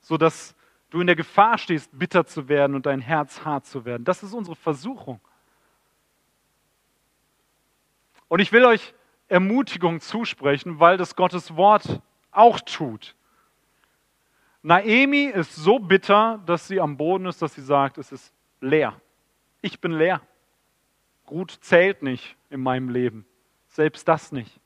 sodass 0.00 0.54
du 0.92 1.00
in 1.00 1.06
der 1.06 1.16
Gefahr 1.16 1.58
stehst, 1.58 1.90
bitter 1.98 2.26
zu 2.26 2.48
werden 2.48 2.76
und 2.76 2.86
dein 2.86 3.00
Herz 3.00 3.44
hart 3.44 3.66
zu 3.66 3.84
werden? 3.84 4.04
Das 4.04 4.22
ist 4.22 4.34
unsere 4.34 4.56
Versuchung. 4.56 5.20
Und 8.28 8.40
ich 8.40 8.52
will 8.52 8.64
euch 8.64 8.94
Ermutigung 9.28 10.00
zusprechen, 10.00 10.78
weil 10.78 10.96
das 10.96 11.16
Gottes 11.16 11.56
Wort 11.56 12.00
auch 12.30 12.60
tut. 12.60 13.14
Naemi 14.62 15.24
ist 15.24 15.54
so 15.56 15.78
bitter, 15.78 16.40
dass 16.46 16.68
sie 16.68 16.80
am 16.80 16.96
Boden 16.96 17.26
ist, 17.26 17.42
dass 17.42 17.54
sie 17.54 17.62
sagt, 17.62 17.98
es 17.98 18.12
ist 18.12 18.32
leer. 18.60 19.00
Ich 19.60 19.80
bin 19.80 19.92
leer. 19.92 20.20
Ruth 21.30 21.58
zählt 21.62 22.02
nicht 22.02 22.36
in 22.50 22.62
meinem 22.62 22.90
Leben. 22.90 23.26
Selbst 23.68 24.06
das 24.06 24.32
nicht. 24.32 24.60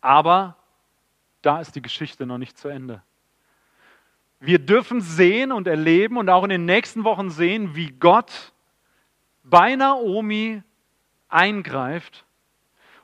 Aber 0.00 0.56
da 1.42 1.60
ist 1.60 1.76
die 1.76 1.82
Geschichte 1.82 2.24
noch 2.24 2.38
nicht 2.38 2.56
zu 2.56 2.68
Ende. 2.68 3.02
Wir 4.44 4.58
dürfen 4.58 5.00
sehen 5.00 5.52
und 5.52 5.68
erleben 5.68 6.16
und 6.16 6.28
auch 6.28 6.42
in 6.42 6.50
den 6.50 6.64
nächsten 6.64 7.04
Wochen 7.04 7.30
sehen, 7.30 7.76
wie 7.76 7.92
Gott 7.92 8.52
bei 9.44 9.76
Naomi 9.76 10.64
eingreift 11.28 12.24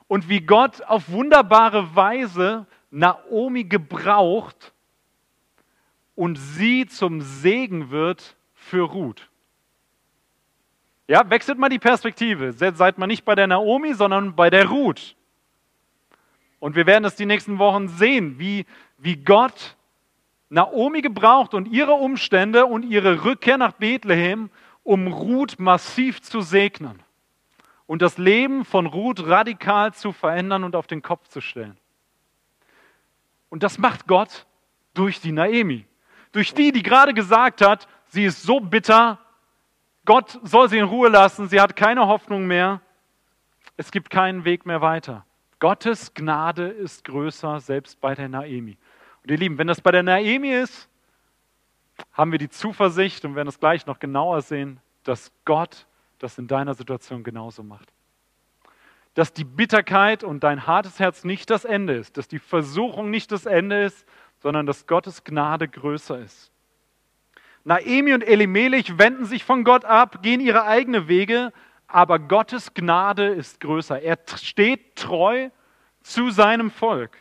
und 0.09 0.27
wie 0.27 0.41
Gott 0.41 0.81
auf 0.81 1.09
wunderbare 1.09 1.95
Weise 1.95 2.67
Naomi 2.91 3.63
gebraucht 3.63 4.73
und 6.13 6.35
sie 6.35 6.87
zum 6.87 7.21
Segen 7.21 7.89
wird 7.89 8.35
für 8.53 8.81
Ruth. 8.81 9.29
Ja, 11.07 11.29
wechselt 11.29 11.57
mal 11.57 11.69
die 11.69 11.79
Perspektive. 11.79 12.51
Seid 12.51 12.97
mal 12.97 13.07
nicht 13.07 13.23
bei 13.23 13.35
der 13.35 13.47
Naomi, 13.47 13.93
sondern 13.93 14.35
bei 14.35 14.49
der 14.49 14.67
Ruth. 14.67 15.15
Und 16.59 16.75
wir 16.75 16.85
werden 16.85 17.05
es 17.05 17.15
die 17.15 17.25
nächsten 17.25 17.59
Wochen 17.59 17.87
sehen, 17.87 18.37
wie, 18.39 18.65
wie 18.97 19.15
Gott 19.15 19.77
Naomi 20.49 21.01
gebraucht 21.01 21.53
und 21.53 21.67
ihre 21.67 21.93
Umstände 21.93 22.65
und 22.65 22.83
ihre 22.83 23.23
Rückkehr 23.23 23.57
nach 23.57 23.73
Bethlehem, 23.73 24.49
um 24.83 25.07
Ruth 25.07 25.59
massiv 25.59 26.21
zu 26.21 26.41
segnen 26.41 27.03
und 27.89 28.03
das 28.03 28.19
Leben 28.19 28.65
von 28.65 28.85
Ruth 28.85 29.25
radikal 29.25 29.95
zu 29.95 30.11
verändern 30.11 30.63
und 30.63 30.75
auf 30.75 30.85
den 30.85 31.01
Kopf 31.01 31.27
zu 31.27 31.41
stellen. 31.41 31.75
Und 33.49 33.63
das 33.63 33.79
macht 33.79 34.05
Gott 34.05 34.45
durch 34.93 35.19
die 35.21 35.31
Naemi. 35.31 35.87
Durch 36.31 36.53
die, 36.53 36.71
die 36.71 36.83
gerade 36.83 37.15
gesagt 37.15 37.65
hat, 37.65 37.87
sie 38.09 38.25
ist 38.25 38.43
so 38.43 38.59
bitter, 38.59 39.17
Gott 40.05 40.39
soll 40.43 40.69
sie 40.69 40.77
in 40.77 40.85
Ruhe 40.85 41.09
lassen, 41.09 41.47
sie 41.49 41.59
hat 41.59 41.75
keine 41.75 42.05
Hoffnung 42.05 42.45
mehr, 42.45 42.81
es 43.75 43.89
gibt 43.89 44.11
keinen 44.11 44.45
Weg 44.45 44.67
mehr 44.67 44.81
weiter. 44.81 45.25
Gottes 45.59 46.13
Gnade 46.13 46.67
ist 46.67 47.03
größer, 47.05 47.59
selbst 47.59 47.99
bei 47.99 48.13
der 48.13 48.29
Naemi. 48.29 48.77
Und 49.29 49.33
ihr 49.33 49.39
Lieben, 49.41 49.59
wenn 49.59 49.67
das 49.67 49.79
bei 49.79 49.91
der 49.91 50.01
Naemi 50.01 50.51
ist, 50.51 50.89
haben 52.13 52.31
wir 52.31 52.39
die 52.39 52.49
Zuversicht 52.49 53.23
und 53.25 53.35
werden 53.35 53.47
es 53.47 53.59
gleich 53.59 53.85
noch 53.85 53.99
genauer 53.99 54.41
sehen, 54.41 54.79
dass 55.03 55.31
Gott 55.45 55.85
das 56.17 56.39
in 56.39 56.47
deiner 56.47 56.73
Situation 56.73 57.23
genauso 57.23 57.61
macht. 57.61 57.93
Dass 59.13 59.31
die 59.31 59.43
Bitterkeit 59.43 60.23
und 60.23 60.43
dein 60.43 60.65
hartes 60.65 60.97
Herz 60.97 61.25
nicht 61.25 61.51
das 61.51 61.63
Ende 61.63 61.93
ist, 61.93 62.17
dass 62.17 62.27
die 62.27 62.39
Versuchung 62.39 63.11
nicht 63.11 63.31
das 63.31 63.45
Ende 63.45 63.83
ist, 63.83 64.03
sondern 64.39 64.65
dass 64.65 64.87
Gottes 64.87 65.23
Gnade 65.23 65.67
größer 65.67 66.17
ist. 66.17 66.51
Naemi 67.63 68.15
und 68.15 68.23
Elimelech 68.23 68.97
wenden 68.97 69.25
sich 69.25 69.43
von 69.43 69.63
Gott 69.63 69.85
ab, 69.85 70.23
gehen 70.23 70.41
ihre 70.41 70.63
eigenen 70.63 71.07
Wege, 71.07 71.53
aber 71.85 72.17
Gottes 72.17 72.73
Gnade 72.73 73.27
ist 73.27 73.59
größer. 73.59 74.01
Er 74.01 74.17
steht 74.37 74.95
treu 74.95 75.51
zu 76.01 76.31
seinem 76.31 76.71
Volk. 76.71 77.15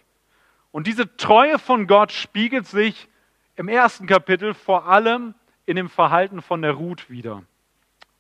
Und 0.71 0.87
diese 0.87 1.17
Treue 1.17 1.59
von 1.59 1.87
Gott 1.87 2.13
spiegelt 2.13 2.67
sich 2.67 3.09
im 3.57 3.69
ersten 3.69 4.07
Kapitel 4.07 4.55
vor 4.55 4.87
allem 4.87 5.35
in 5.67 5.77
dem 5.77 5.89
Verhalten 5.89 6.43
von 6.43 6.63
der 6.63 6.73
Ruth 6.73 7.11
wieder. 7.11 7.43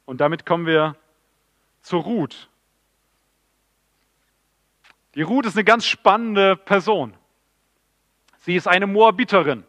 Und 0.04 0.20
damit 0.20 0.46
kommen 0.46 0.66
wir 0.66 0.96
zur 1.82 2.02
Ruth. 2.02 2.48
Die 5.14 5.22
Ruth 5.22 5.46
ist 5.46 5.56
eine 5.56 5.64
ganz 5.64 5.86
spannende 5.86 6.56
Person. 6.56 7.14
Sie 8.38 8.54
ist 8.54 8.66
eine 8.66 8.86
Moabiterin. 8.86 9.60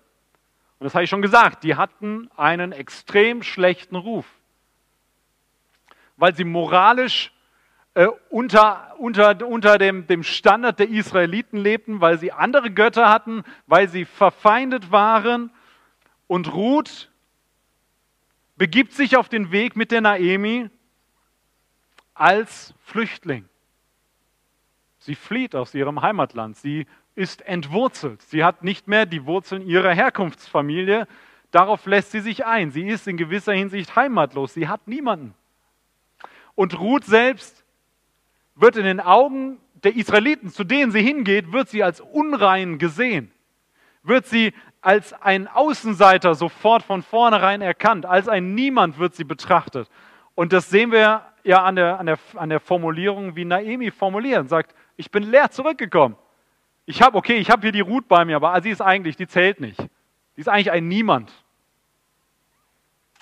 Und 0.80 0.86
das 0.86 0.94
habe 0.94 1.04
ich 1.04 1.10
schon 1.10 1.22
gesagt, 1.22 1.63
die 1.63 1.76
hatten 1.76 2.30
einen 2.38 2.72
extrem 2.72 3.44
schlechten 3.44 3.96
Ruf, 3.96 4.26
weil 6.15 6.34
sie 6.36 6.46
moralisch 6.46 7.34
äh, 7.99 8.07
unter, 8.29 8.95
unter, 8.97 9.45
unter 9.45 9.77
dem, 9.77 10.07
dem 10.07 10.23
Standard 10.23 10.79
der 10.79 10.88
Israeliten 10.88 11.57
lebten, 11.57 11.99
weil 11.99 12.17
sie 12.17 12.31
andere 12.31 12.71
Götter 12.71 13.09
hatten, 13.09 13.43
weil 13.67 13.89
sie 13.89 14.05
verfeindet 14.05 14.89
waren. 14.89 15.51
Und 16.25 16.53
Ruth 16.53 17.12
begibt 18.55 18.93
sich 18.93 19.17
auf 19.17 19.27
den 19.27 19.51
Weg 19.51 19.75
mit 19.75 19.91
der 19.91 19.99
Naemi 19.99 20.69
als 22.13 22.73
Flüchtling. 22.85 23.49
Sie 24.99 25.15
flieht 25.15 25.53
aus 25.53 25.75
ihrem 25.75 26.01
Heimatland. 26.01 26.55
Sie 26.55 26.88
ist 27.15 27.41
entwurzelt. 27.41 28.21
Sie 28.21 28.45
hat 28.45 28.63
nicht 28.63 28.88
mehr 28.88 29.05
die 29.05 29.25
Wurzeln 29.25 29.62
ihrer 29.62 29.93
Herkunftsfamilie. 29.93 31.05
Darauf 31.51 31.85
lässt 31.85 32.12
sie 32.12 32.21
sich 32.21 32.45
ein. 32.45 32.71
Sie 32.71 32.88
ist 32.88 33.09
in 33.09 33.17
gewisser 33.17 33.51
Hinsicht 33.51 33.97
heimatlos. 33.97 34.53
Sie 34.53 34.69
hat 34.69 34.88
niemanden. 34.88 35.33
Und 36.55 36.79
Ruth 36.79 37.03
selbst 37.03 37.65
wird 38.60 38.76
in 38.76 38.84
den 38.84 39.00
Augen 39.00 39.58
der 39.84 39.95
Israeliten, 39.95 40.50
zu 40.50 40.63
denen 40.63 40.91
sie 40.91 41.02
hingeht, 41.02 41.52
wird 41.52 41.69
sie 41.69 41.84
als 41.84 42.02
unrein 42.02 42.78
gesehen. 42.78 43.32
Wird 44.04 44.26
sie 44.26 44.54
als 44.82 45.13
ein 45.13 45.48
Außenseiter 45.48 46.36
sofort 46.36 46.84
von 46.84 47.02
vornherein 47.02 47.62
erkannt, 47.62 48.06
als 48.06 48.28
ein 48.28 48.56
Niemand 48.56 48.98
wird 48.98 49.15
sie 49.15 49.24
betrachtet. 49.24 49.89
Und 50.36 50.54
das 50.54 50.69
sehen 50.69 50.91
wir 50.91 51.26
ja 51.43 51.63
an 51.63 51.76
der, 51.76 52.00
an 52.00 52.06
der, 52.06 52.19
an 52.36 52.50
der 52.50 52.60
Formulierung, 52.60 53.36
wie 53.36 53.45
Naemi 53.45 53.91
formuliert, 53.91 54.50
sagt, 54.50 54.76
ich 54.95 55.12
bin 55.12 55.24
leer 55.24 55.52
zurückgekommen. 55.52 56.15
Ich 56.86 57.02
habe, 57.02 57.17
okay, 57.17 57.38
ich 57.38 57.50
habe 57.50 57.62
hier 57.62 57.72
die 57.72 57.82
Ruth 57.82 58.08
bei 58.08 58.26
mir, 58.26 58.38
aber 58.38 58.60
sie 58.62 58.69
ist 58.69 58.82
eigentlich, 58.82 59.15
die 59.15 59.28
zählt 59.28 59.60
nicht. 59.60 59.80
Die 59.80 60.41
ist 60.41 60.50
eigentlich 60.50 60.72
ein 60.72 60.88
Niemand 60.88 61.32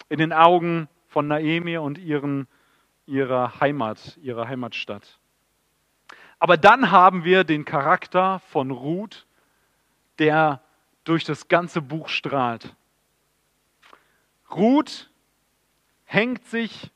in 0.10 0.20
den 0.20 0.32
Augen 0.32 0.88
von 1.08 1.28
Naemi 1.28 1.78
und 1.78 1.98
ihren, 1.98 2.48
ihrer 3.06 3.60
Heimat, 3.60 4.18
ihrer 4.22 4.48
Heimatstadt. 4.48 5.20
Aber 6.40 6.58
dann 6.58 6.92
haben 6.92 7.24
wir 7.24 7.44
den 7.44 7.66
Charakter 7.66 8.40
von 8.52 8.72
Ruth, 8.72 9.26
der 10.20 10.62
durch 11.04 11.24
das 11.24 11.48
ganze 11.48 11.82
Buch 11.82 12.10
strahlt. 12.10 12.76
Ruth 14.52 15.10
hängt 16.06 16.46
sich 16.46 16.92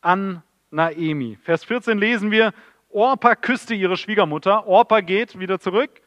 an 0.00 0.42
Naemi. 0.70 1.38
Vers 1.42 1.64
14 1.64 1.98
lesen 1.98 2.30
wir, 2.30 2.52
Orpa 2.90 3.36
küsste 3.36 3.74
ihre 3.74 3.96
Schwiegermutter, 3.96 4.66
Orpa 4.66 5.00
geht 5.00 5.38
wieder 5.38 5.60
zurück, 5.60 6.02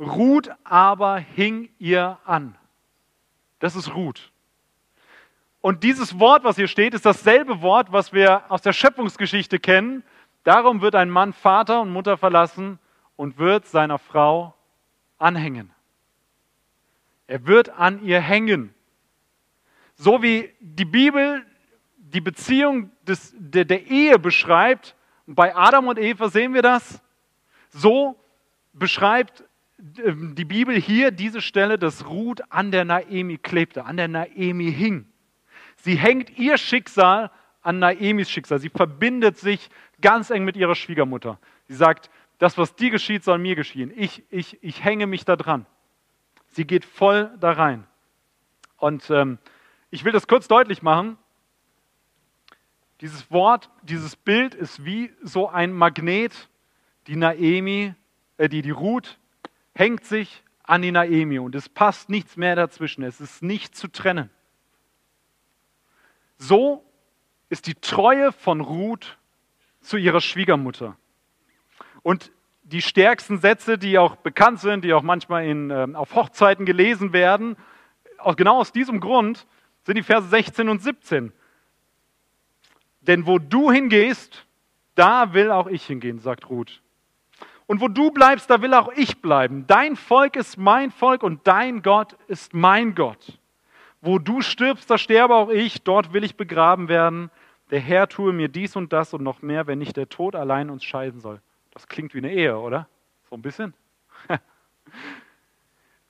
Ruth 0.00 0.50
aber 0.64 1.18
hing 1.18 1.68
ihr 1.78 2.18
an. 2.24 2.56
Das 3.58 3.76
ist 3.76 3.94
Ruth. 3.94 4.30
Und 5.60 5.82
dieses 5.82 6.18
Wort, 6.18 6.44
was 6.44 6.56
hier 6.56 6.68
steht, 6.68 6.94
ist 6.94 7.04
dasselbe 7.04 7.60
Wort, 7.62 7.92
was 7.92 8.12
wir 8.12 8.50
aus 8.50 8.62
der 8.62 8.72
Schöpfungsgeschichte 8.72 9.58
kennen. 9.58 10.04
Darum 10.48 10.80
wird 10.80 10.94
ein 10.94 11.10
Mann 11.10 11.34
Vater 11.34 11.82
und 11.82 11.90
Mutter 11.90 12.16
verlassen 12.16 12.78
und 13.16 13.36
wird 13.36 13.66
seiner 13.66 13.98
Frau 13.98 14.54
anhängen. 15.18 15.74
Er 17.26 17.46
wird 17.46 17.68
an 17.68 18.02
ihr 18.02 18.18
hängen. 18.18 18.74
So 19.94 20.22
wie 20.22 20.50
die 20.58 20.86
Bibel 20.86 21.44
die 21.98 22.22
Beziehung 22.22 22.90
des, 23.02 23.34
der, 23.36 23.66
der 23.66 23.88
Ehe 23.88 24.18
beschreibt, 24.18 24.96
bei 25.26 25.54
Adam 25.54 25.86
und 25.86 25.98
Eva 25.98 26.30
sehen 26.30 26.54
wir 26.54 26.62
das, 26.62 27.02
so 27.68 28.18
beschreibt 28.72 29.44
ähm, 30.02 30.34
die 30.34 30.46
Bibel 30.46 30.74
hier 30.76 31.10
diese 31.10 31.42
Stelle, 31.42 31.78
dass 31.78 32.06
Ruth 32.06 32.40
an 32.50 32.70
der 32.70 32.86
Naemi 32.86 33.36
klebte, 33.36 33.84
an 33.84 33.98
der 33.98 34.08
Naemi 34.08 34.72
hing. 34.72 35.12
Sie 35.76 35.96
hängt 35.96 36.38
ihr 36.38 36.56
Schicksal 36.56 37.30
an 37.62 37.78
Naemis 37.78 38.30
Schicksal. 38.30 38.58
Sie 38.58 38.68
verbindet 38.68 39.38
sich 39.38 39.70
ganz 40.00 40.30
eng 40.30 40.44
mit 40.44 40.56
ihrer 40.56 40.74
Schwiegermutter. 40.74 41.38
Sie 41.66 41.74
sagt, 41.74 42.10
das, 42.38 42.56
was 42.56 42.76
dir 42.76 42.90
geschieht, 42.90 43.24
soll 43.24 43.38
mir 43.38 43.56
geschehen. 43.56 43.92
Ich, 43.94 44.22
ich, 44.30 44.62
ich 44.62 44.84
hänge 44.84 45.06
mich 45.06 45.24
da 45.24 45.36
dran. 45.36 45.66
Sie 46.48 46.64
geht 46.64 46.84
voll 46.84 47.30
da 47.40 47.52
rein. 47.52 47.84
Und 48.76 49.10
ähm, 49.10 49.38
ich 49.90 50.04
will 50.04 50.12
das 50.12 50.28
kurz 50.28 50.48
deutlich 50.48 50.82
machen. 50.82 51.18
Dieses 53.00 53.30
Wort, 53.30 53.70
dieses 53.82 54.16
Bild 54.16 54.54
ist 54.54 54.84
wie 54.84 55.12
so 55.22 55.48
ein 55.48 55.72
Magnet. 55.72 56.48
Die 57.06 57.16
Naemi, 57.16 57.94
äh, 58.36 58.48
die, 58.48 58.62
die 58.62 58.70
Ruth 58.70 59.18
hängt 59.74 60.04
sich 60.04 60.42
an 60.62 60.82
die 60.82 60.92
Naemi 60.92 61.38
und 61.38 61.54
es 61.54 61.68
passt 61.68 62.10
nichts 62.10 62.36
mehr 62.36 62.54
dazwischen. 62.54 63.02
Es 63.02 63.20
ist 63.20 63.42
nicht 63.42 63.76
zu 63.76 63.88
trennen. 63.88 64.30
So 66.36 66.84
ist 67.48 67.66
die 67.66 67.74
Treue 67.74 68.32
von 68.32 68.60
Ruth 68.60 69.18
zu 69.80 69.96
ihrer 69.96 70.20
Schwiegermutter. 70.20 70.96
Und 72.02 72.30
die 72.62 72.82
stärksten 72.82 73.38
Sätze, 73.38 73.78
die 73.78 73.98
auch 73.98 74.16
bekannt 74.16 74.60
sind, 74.60 74.84
die 74.84 74.92
auch 74.92 75.02
manchmal 75.02 75.46
in, 75.46 75.70
äh, 75.70 75.86
auf 75.94 76.14
Hochzeiten 76.14 76.66
gelesen 76.66 77.12
werden, 77.12 77.56
auch 78.18 78.36
genau 78.36 78.58
aus 78.58 78.72
diesem 78.72 79.00
Grund 79.00 79.46
sind 79.84 79.96
die 79.96 80.02
Verse 80.02 80.28
16 80.28 80.68
und 80.68 80.82
17. 80.82 81.32
Denn 83.00 83.26
wo 83.26 83.38
du 83.38 83.70
hingehst, 83.70 84.44
da 84.94 85.32
will 85.32 85.50
auch 85.50 85.66
ich 85.68 85.86
hingehen, 85.86 86.18
sagt 86.18 86.50
Ruth. 86.50 86.82
Und 87.66 87.80
wo 87.80 87.88
du 87.88 88.10
bleibst, 88.10 88.50
da 88.50 88.60
will 88.60 88.74
auch 88.74 88.90
ich 88.96 89.22
bleiben. 89.22 89.66
Dein 89.66 89.96
Volk 89.96 90.36
ist 90.36 90.58
mein 90.58 90.90
Volk 90.90 91.22
und 91.22 91.46
dein 91.46 91.82
Gott 91.82 92.16
ist 92.26 92.54
mein 92.54 92.94
Gott. 92.94 93.38
Wo 94.00 94.18
du 94.18 94.40
stirbst, 94.42 94.90
da 94.90 94.98
sterbe 94.98 95.34
auch 95.34 95.50
ich, 95.50 95.82
dort 95.82 96.12
will 96.12 96.24
ich 96.24 96.36
begraben 96.36 96.88
werden. 96.88 97.30
Der 97.70 97.80
Herr 97.80 98.08
tue 98.08 98.32
mir 98.32 98.48
dies 98.48 98.76
und 98.76 98.92
das 98.92 99.12
und 99.12 99.22
noch 99.22 99.42
mehr, 99.42 99.66
wenn 99.66 99.78
nicht 99.78 99.96
der 99.96 100.08
Tod 100.08 100.34
allein 100.34 100.70
uns 100.70 100.84
scheiden 100.84 101.20
soll. 101.20 101.40
Das 101.72 101.88
klingt 101.88 102.14
wie 102.14 102.18
eine 102.18 102.32
Ehe, 102.32 102.58
oder? 102.58 102.88
So 103.28 103.36
ein 103.36 103.42
bisschen. 103.42 103.74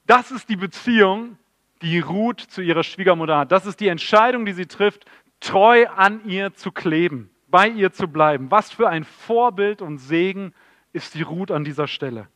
Das 0.07 0.31
ist 0.31 0.49
die 0.49 0.57
Beziehung, 0.57 1.37
die 1.83 1.99
Ruth 1.99 2.41
zu 2.41 2.63
ihrer 2.63 2.83
Schwiegermutter 2.83 3.37
hat. 3.41 3.53
Das 3.53 3.67
ist 3.67 3.79
die 3.79 3.89
Entscheidung, 3.89 4.47
die 4.47 4.55
sie 4.55 4.65
trifft, 4.65 5.05
treu 5.39 5.87
an 5.87 6.25
ihr 6.25 6.55
zu 6.55 6.73
kleben, 6.73 7.31
bei 7.49 7.69
ihr 7.69 7.93
zu 7.93 8.09
bleiben. 8.09 8.51
Was 8.51 8.73
für 8.73 8.89
ein 8.89 9.05
Vorbild 9.05 9.83
und 9.83 9.99
Segen 9.99 10.55
ist 10.95 11.15
die 11.15 11.21
Ruth 11.21 11.51
an 11.51 11.63
dieser 11.63 11.87
Stelle. 11.87 12.27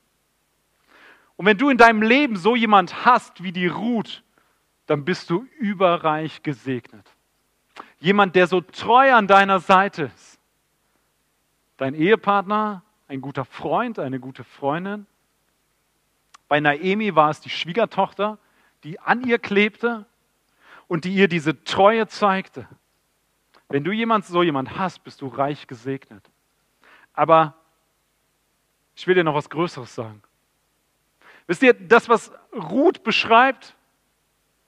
Und 1.36 1.46
wenn 1.46 1.56
du 1.56 1.70
in 1.70 1.78
deinem 1.78 2.02
Leben 2.02 2.36
so 2.36 2.56
jemand 2.56 3.06
hast 3.06 3.42
wie 3.42 3.52
die 3.52 3.68
Ruth, 3.68 4.22
dann 4.86 5.04
bist 5.04 5.30
du 5.30 5.46
überreich 5.58 6.42
gesegnet. 6.42 7.08
Jemand, 7.98 8.34
der 8.34 8.46
so 8.46 8.60
treu 8.60 9.12
an 9.12 9.26
deiner 9.26 9.60
Seite 9.60 10.10
ist. 10.14 10.40
Dein 11.76 11.94
Ehepartner, 11.94 12.82
ein 13.08 13.20
guter 13.20 13.44
Freund, 13.44 13.98
eine 13.98 14.20
gute 14.20 14.44
Freundin. 14.44 15.06
Bei 16.48 16.60
Naemi 16.60 17.14
war 17.14 17.30
es 17.30 17.40
die 17.40 17.50
Schwiegertochter, 17.50 18.38
die 18.84 18.98
an 19.00 19.22
ihr 19.22 19.38
klebte 19.38 20.06
und 20.88 21.04
die 21.04 21.14
ihr 21.14 21.28
diese 21.28 21.64
Treue 21.64 22.06
zeigte. 22.08 22.68
Wenn 23.68 23.84
du 23.84 23.92
jemand, 23.92 24.26
so 24.26 24.42
jemand 24.42 24.76
hast, 24.76 25.02
bist 25.04 25.22
du 25.22 25.28
reich 25.28 25.66
gesegnet. 25.66 26.28
Aber 27.14 27.54
ich 28.94 29.06
will 29.06 29.14
dir 29.14 29.24
noch 29.24 29.34
was 29.34 29.48
Größeres 29.48 29.94
sagen. 29.94 30.22
Wisst 31.46 31.62
ihr, 31.62 31.72
das, 31.72 32.08
was 32.08 32.32
Ruth 32.52 33.02
beschreibt, 33.02 33.74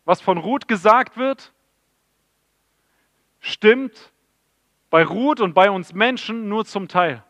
was 0.04 0.20
von 0.20 0.38
Ruth 0.38 0.68
gesagt 0.68 1.16
wird, 1.16 1.52
stimmt 3.40 4.12
bei 4.90 5.04
Ruth 5.04 5.40
und 5.40 5.54
bei 5.54 5.70
uns 5.70 5.92
Menschen 5.92 6.48
nur 6.48 6.64
zum 6.64 6.88
Teil. 6.88 7.22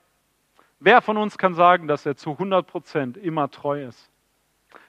Wer 0.80 1.00
von 1.00 1.16
uns 1.16 1.38
kann 1.38 1.54
sagen, 1.54 1.88
dass 1.88 2.04
er 2.04 2.16
zu 2.16 2.32
100 2.32 2.66
Prozent 2.66 3.16
immer 3.16 3.50
treu 3.50 3.84
ist? 3.86 4.10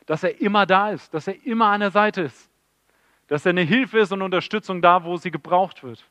Dass 0.05 0.23
er 0.23 0.41
immer 0.41 0.65
da 0.65 0.91
ist, 0.91 1.13
dass 1.13 1.27
er 1.27 1.45
immer 1.45 1.67
an 1.67 1.79
der 1.79 1.91
Seite 1.91 2.21
ist, 2.21 2.49
dass 3.27 3.45
er 3.45 3.51
eine 3.51 3.61
Hilfe 3.61 3.99
ist 3.99 4.11
und 4.11 4.21
Unterstützung 4.21 4.81
da, 4.81 5.03
wo 5.03 5.17
sie 5.17 5.31
gebraucht 5.31 5.83
wird. 5.83 6.05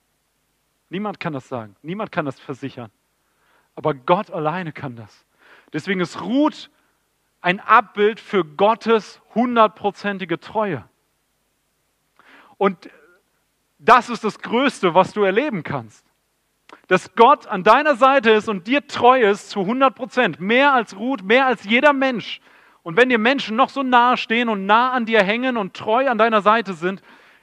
Niemand 0.88 1.20
kann 1.20 1.32
das 1.32 1.48
sagen, 1.48 1.76
niemand 1.82 2.12
kann 2.12 2.24
das 2.24 2.40
versichern. 2.40 2.90
Aber 3.74 3.94
Gott 3.94 4.30
alleine 4.30 4.72
kann 4.72 4.96
das. 4.96 5.26
Deswegen 5.72 6.00
ist 6.00 6.20
Ruth 6.22 6.70
ein 7.40 7.60
Abbild 7.60 8.20
für 8.20 8.44
Gottes 8.44 9.20
hundertprozentige 9.34 10.40
Treue. 10.40 10.88
Und 12.56 12.90
das 13.78 14.08
ist 14.08 14.24
das 14.24 14.38
Größte, 14.38 14.94
was 14.94 15.12
du 15.12 15.22
erleben 15.22 15.62
kannst. 15.62 16.04
Dass 16.88 17.14
Gott 17.14 17.46
an 17.46 17.62
deiner 17.62 17.96
Seite 17.96 18.30
ist 18.30 18.48
und 18.48 18.66
dir 18.66 18.86
treu 18.86 19.22
ist 19.22 19.50
zu 19.50 19.60
100 19.60 19.94
Prozent. 19.94 20.40
Mehr 20.40 20.72
als 20.72 20.96
Ruth, 20.96 21.22
mehr 21.22 21.46
als 21.46 21.64
jeder 21.64 21.92
Mensch. 21.92 22.40
Und 22.82 22.96
wenn 22.96 23.08
dir 23.08 23.18
Menschen 23.18 23.56
noch 23.56 23.70
so 23.70 23.82
nahe 23.82 24.16
stehen 24.16 24.48
und 24.48 24.66
nah 24.66 24.92
an 24.92 25.06
dir 25.06 25.22
hängen 25.22 25.56
und 25.56 25.74
treu 25.74 26.08
an 26.08 26.18
deiner 26.18 26.42
Seite 26.42 26.74
sind, 26.74 27.02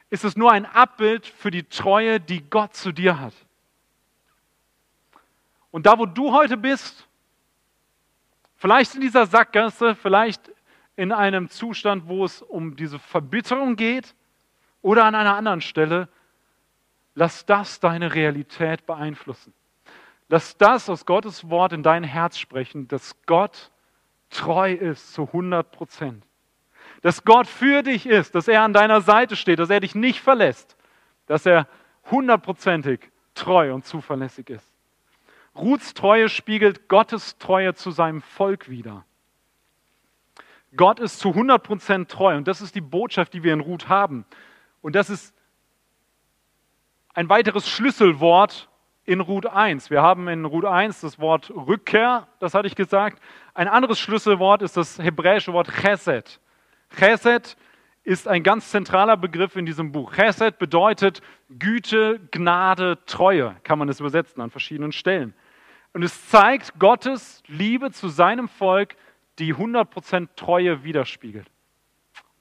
ist 0.10 0.24
es 0.24 0.36
nur 0.36 0.52
ein 0.52 0.66
Abbild 0.66 1.26
für 1.26 1.52
die 1.52 1.64
Treue, 1.64 2.20
die 2.20 2.42
Gott 2.50 2.76
zu 2.76 2.92
dir 2.92 3.20
hat. 3.20 3.34
Und 5.72 5.86
da, 5.86 5.98
wo 5.98 6.06
du 6.06 6.34
heute 6.34 6.58
bist, 6.58 7.08
vielleicht 8.58 8.94
in 8.96 9.02
dieser 9.02 9.26
Sackgasse, 9.26 9.96
vielleicht 9.96 10.52
in 10.96 11.12
einem 11.12 11.50
Zustand, 11.50 12.08
wo 12.08 12.26
es 12.26 12.42
um 12.42 12.76
diese 12.76 13.00
Verbitterung 13.00 13.76
geht, 13.76 14.14
oder 14.82 15.06
an 15.06 15.16
einer 15.16 15.36
anderen 15.36 15.62
Stelle, 15.62 16.10
lass 17.16 17.46
das 17.46 17.80
deine 17.80 18.14
Realität 18.14 18.86
beeinflussen. 18.86 19.54
Lass 20.28 20.58
das 20.58 20.90
aus 20.90 21.06
Gottes 21.06 21.50
Wort 21.50 21.74
in 21.74 21.84
dein 21.84 22.04
Herz 22.04 22.38
sprechen, 22.38 22.88
dass 22.88 23.16
Gott 23.26 23.72
treu 24.30 24.72
ist 24.72 25.14
zu 25.14 25.24
100 25.24 25.72
Prozent. 25.72 26.26
Dass 27.02 27.26
Gott 27.26 27.48
für 27.48 27.84
dich 27.84 28.06
ist, 28.06 28.34
dass 28.34 28.48
er 28.48 28.62
an 28.62 28.74
deiner 28.74 29.02
Seite 29.02 29.36
steht, 29.36 29.60
dass 29.60 29.70
er 29.70 29.82
dich 29.82 29.94
nicht 29.94 30.22
verlässt, 30.22 30.78
dass 31.28 31.46
er 31.46 31.68
hundertprozentig 32.10 33.12
treu 33.34 33.74
und 33.74 33.86
zuverlässig 33.86 34.50
ist. 34.50 34.68
Ruths 35.56 35.94
Treue 35.94 36.30
spiegelt 36.30 36.88
Gottes 36.88 37.38
Treue 37.38 37.74
zu 37.74 37.92
seinem 37.92 38.22
Volk 38.22 38.70
wider. 38.70 39.06
Gott 40.76 41.00
ist 41.00 41.20
zu 41.20 41.30
100% 41.30 42.08
treu 42.08 42.38
und 42.38 42.48
das 42.48 42.62
ist 42.62 42.76
die 42.76 42.82
Botschaft, 42.82 43.34
die 43.34 43.44
wir 43.44 43.54
in 43.54 43.60
Ruth 43.60 43.90
haben. 43.90 44.26
Und 44.82 44.96
das 44.96 45.10
ist 45.10 45.36
ein 47.14 47.30
weiteres 47.30 47.68
Schlüsselwort 47.68 48.70
in 49.06 49.20
Ruth 49.20 49.46
1. 49.46 49.90
Wir 49.90 50.02
haben 50.02 50.28
in 50.28 50.46
Ruth 50.46 50.66
1 50.66 51.02
das 51.02 51.20
Wort 51.20 51.52
Rückkehr, 51.52 52.28
das 52.40 52.54
hatte 52.54 52.68
ich 52.68 52.76
gesagt. 52.76 53.22
Ein 53.54 53.68
anderes 53.68 54.00
Schlüsselwort 54.00 54.62
ist 54.62 54.78
das 54.78 55.00
hebräische 55.00 55.54
Wort 55.54 55.70
Chesed. 55.82 56.40
Chesed 56.98 57.58
ist 58.04 58.28
ein 58.28 58.44
ganz 58.44 58.72
zentraler 58.72 59.18
Begriff 59.18 59.56
in 59.56 59.66
diesem 59.66 59.92
Buch. 59.92 60.14
Chesed 60.14 60.58
bedeutet 60.58 61.22
Güte, 61.50 62.20
Gnade, 62.32 63.00
Treue, 63.06 63.56
kann 63.64 63.78
man 63.80 63.90
es 63.90 64.00
übersetzen 64.00 64.42
an 64.42 64.50
verschiedenen 64.50 64.92
Stellen. 64.92 65.34
Und 65.94 66.04
es 66.04 66.30
zeigt 66.30 66.80
Gottes 66.80 67.44
Liebe 67.48 67.92
zu 67.92 68.08
seinem 68.08 68.48
Volk, 68.48 68.96
die 69.40 69.54
100% 69.54 70.30
Treue 70.36 70.84
widerspiegelt. 70.84 71.50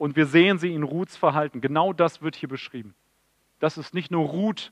Und 0.01 0.15
wir 0.15 0.25
sehen 0.25 0.57
sie 0.57 0.73
in 0.73 0.81
Ruths 0.81 1.15
Verhalten. 1.15 1.61
Genau 1.61 1.93
das 1.93 2.23
wird 2.23 2.35
hier 2.35 2.49
beschrieben. 2.49 2.95
Das 3.59 3.77
ist 3.77 3.93
nicht 3.93 4.09
nur 4.09 4.29
Ruth, 4.29 4.71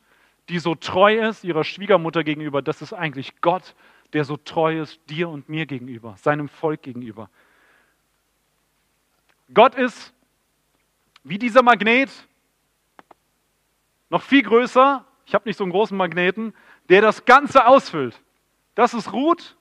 die 0.49 0.57
so 0.57 0.73
treu 0.73 1.19
ist 1.29 1.43
ihrer 1.43 1.63
Schwiegermutter 1.63 2.23
gegenüber. 2.23 2.63
Das 2.63 2.81
ist 2.81 2.93
eigentlich 2.93 3.39
Gott, 3.39 3.75
der 4.13 4.25
so 4.25 4.37
treu 4.37 4.81
ist 4.81 4.99
dir 5.07 5.29
und 5.29 5.47
mir 5.47 5.67
gegenüber, 5.67 6.15
seinem 6.17 6.49
Volk 6.49 6.81
gegenüber. 6.81 7.29
Gott 9.53 9.75
ist 9.75 10.15
wie 11.23 11.37
dieser 11.37 11.61
Magnet, 11.61 12.09
noch 14.09 14.23
viel 14.23 14.41
größer, 14.41 15.05
ich 15.27 15.35
habe 15.35 15.47
nicht 15.47 15.57
so 15.57 15.63
einen 15.63 15.73
großen 15.73 15.95
Magneten, 15.95 16.55
der 16.89 17.03
das 17.03 17.23
Ganze 17.25 17.67
ausfüllt. 17.67 18.19
Das 18.73 18.95
ist 18.95 19.13
Ruth 19.13 19.55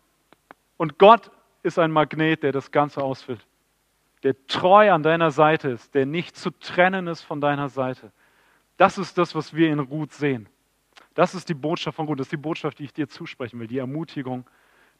und 0.78 0.98
Gott 0.98 1.30
ist 1.62 1.78
ein 1.78 1.90
Magnet, 1.90 2.42
der 2.42 2.52
das 2.52 2.70
Ganze 2.70 3.02
ausfüllt. 3.02 3.46
Der 4.22 4.46
treu 4.46 4.92
an 4.92 5.02
deiner 5.02 5.30
Seite 5.30 5.68
ist, 5.68 5.94
der 5.94 6.06
nicht 6.06 6.36
zu 6.36 6.50
trennen 6.50 7.06
ist 7.06 7.22
von 7.22 7.40
deiner 7.40 7.68
Seite. 7.68 8.12
Das 8.76 8.98
ist 8.98 9.18
das, 9.18 9.34
was 9.34 9.54
wir 9.54 9.70
in 9.70 9.78
Ruth 9.78 10.12
sehen. 10.12 10.48
Das 11.14 11.34
ist 11.34 11.48
die 11.48 11.54
Botschaft 11.54 11.96
von 11.96 12.06
Ruth, 12.06 12.20
das 12.20 12.26
ist 12.26 12.32
die 12.32 12.36
Botschaft, 12.36 12.78
die 12.78 12.84
ich 12.84 12.92
dir 12.92 13.08
zusprechen 13.08 13.58
will, 13.60 13.66
die 13.66 13.78
Ermutigung, 13.78 14.48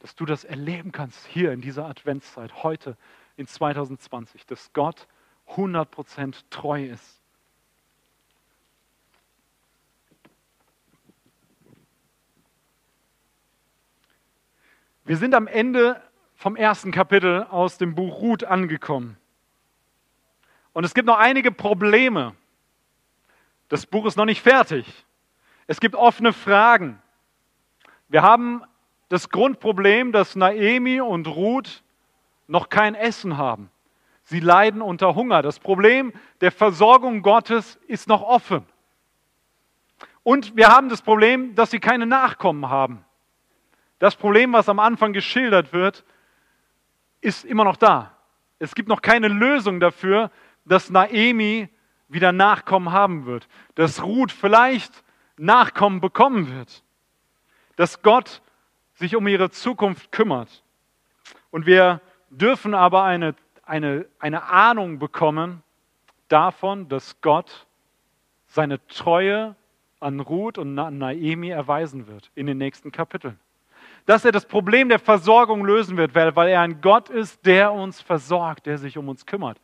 dass 0.01 0.15
du 0.15 0.25
das 0.25 0.45
erleben 0.45 0.93
kannst 0.93 1.27
hier 1.27 1.53
in 1.53 1.61
dieser 1.61 1.87
Adventszeit, 1.87 2.63
heute 2.63 2.97
in 3.37 3.47
2020, 3.47 4.47
dass 4.47 4.73
Gott 4.73 5.07
100% 5.49 6.45
treu 6.51 6.85
ist. 6.85 7.23
Wir 15.05 15.17
sind 15.17 15.35
am 15.35 15.47
Ende 15.47 16.03
vom 16.39 16.55
ersten 16.55 16.93
Kapitel 16.93 17.43
aus 17.51 17.79
dem 17.79 17.97
Buch 17.97 18.21
Ruth 18.21 18.45
angekommen. 18.45 19.17
Und 20.73 20.85
es 20.85 20.95
gibt 20.95 21.09
noch 21.09 21.19
einige 21.19 21.51
Probleme. 21.51 22.37
Das 23.69 23.87
Buch 23.87 24.07
ist 24.07 24.17
noch 24.17 24.25
nicht 24.25 24.41
fertig. 24.41 24.87
Es 25.67 25.81
gibt 25.81 25.97
offene 25.97 26.33
Fragen. 26.33 27.03
Wir 28.07 28.23
haben 28.23 28.63
das 29.09 29.31
Grundproblem, 29.31 30.13
dass 30.13 30.37
Naemi 30.37 31.01
und 31.01 31.27
Ruth 31.27 31.83
noch 32.47 32.69
kein 32.69 32.95
Essen 32.95 33.37
haben. 33.37 33.69
Sie 34.23 34.39
leiden 34.39 34.81
unter 34.81 35.17
Hunger. 35.17 35.43
Das 35.43 35.59
Problem 35.59 36.13
der 36.41 36.53
Versorgung 36.53 37.23
Gottes 37.23 37.81
ist 37.89 38.07
noch 38.07 38.23
offen. 38.23 38.65
Und 40.23 40.57
wir 40.57 40.69
haben 40.69 40.89
das 40.89 41.03
Problem, 41.03 41.57
dass 41.57 41.73
sie 41.73 41.81
keine 41.81 42.07
Nachkommen 42.07 42.71
haben. 42.71 43.05
Das 43.99 44.15
Problem, 44.15 44.53
was 44.53 44.69
am 44.69 44.79
Anfang 44.79 45.13
geschildert 45.13 45.73
wird, 45.73 46.05
ist 47.21 47.45
immer 47.45 47.65
noch 47.65 47.77
da. 47.77 48.17
Es 48.59 48.75
gibt 48.75 48.89
noch 48.89 49.03
keine 49.03 49.29
Lösung 49.29 49.81
dafür, 49.81 50.31
dass 50.65 50.91
Naemi 50.91 51.69
wieder 52.09 52.33
Nachkommen 52.33 52.93
haben 52.93 53.27
wird, 53.27 53.49
dass 53.75 54.03
Ruth 54.03 54.33
vielleicht 54.33 55.05
Nachkommen 55.37 56.01
bekommen 56.01 56.53
wird, 56.53 56.83
dass 57.77 58.03
Gott 58.03 58.43
sich 58.95 59.15
um 59.15 59.29
ihre 59.29 59.51
Zukunft 59.51 60.11
kümmert. 60.11 60.65
Und 61.51 61.67
wir 61.67 62.01
dürfen 62.31 62.75
aber 62.75 63.05
eine, 63.05 63.35
eine, 63.63 64.07
eine 64.19 64.45
Ahnung 64.45 64.99
bekommen 64.99 65.63
davon, 66.27 66.89
dass 66.89 67.21
Gott 67.21 67.67
seine 68.49 68.85
Treue 68.89 69.55
an 70.01 70.21
Ruth 70.21 70.59
und 70.59 70.75
Naemi 70.75 71.51
erweisen 71.51 72.07
wird 72.07 72.31
in 72.35 72.47
den 72.47 72.59
nächsten 72.59 72.91
Kapiteln 72.91 73.39
dass 74.09 74.25
er 74.25 74.33
das 74.33 74.47
Problem 74.47 74.89
der 74.89 74.99
Versorgung 74.99 75.67
lösen 75.67 75.99
wird, 75.99 76.15
weil 76.15 76.49
er 76.49 76.63
ein 76.63 76.81
Gott 76.81 77.11
ist, 77.11 77.45
der 77.45 77.75
uns 77.75 78.01
versorgt, 78.01 78.65
der 78.65 78.79
sich 78.79 78.97
um 78.97 79.07
uns 79.07 79.27
kümmert. 79.27 79.61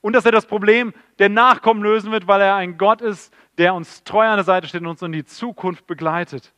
Und 0.00 0.12
dass 0.12 0.24
er 0.24 0.30
das 0.30 0.46
Problem 0.46 0.94
der 1.18 1.28
Nachkommen 1.28 1.82
lösen 1.82 2.12
wird, 2.12 2.28
weil 2.28 2.40
er 2.40 2.54
ein 2.54 2.78
Gott 2.78 3.00
ist, 3.00 3.34
der 3.58 3.74
uns 3.74 4.04
treu 4.04 4.24
an 4.24 4.36
der 4.36 4.44
Seite 4.44 4.68
steht 4.68 4.82
und 4.82 4.86
uns 4.86 5.02
in 5.02 5.10
die 5.10 5.24
Zukunft 5.24 5.88
begleitet 5.88 6.52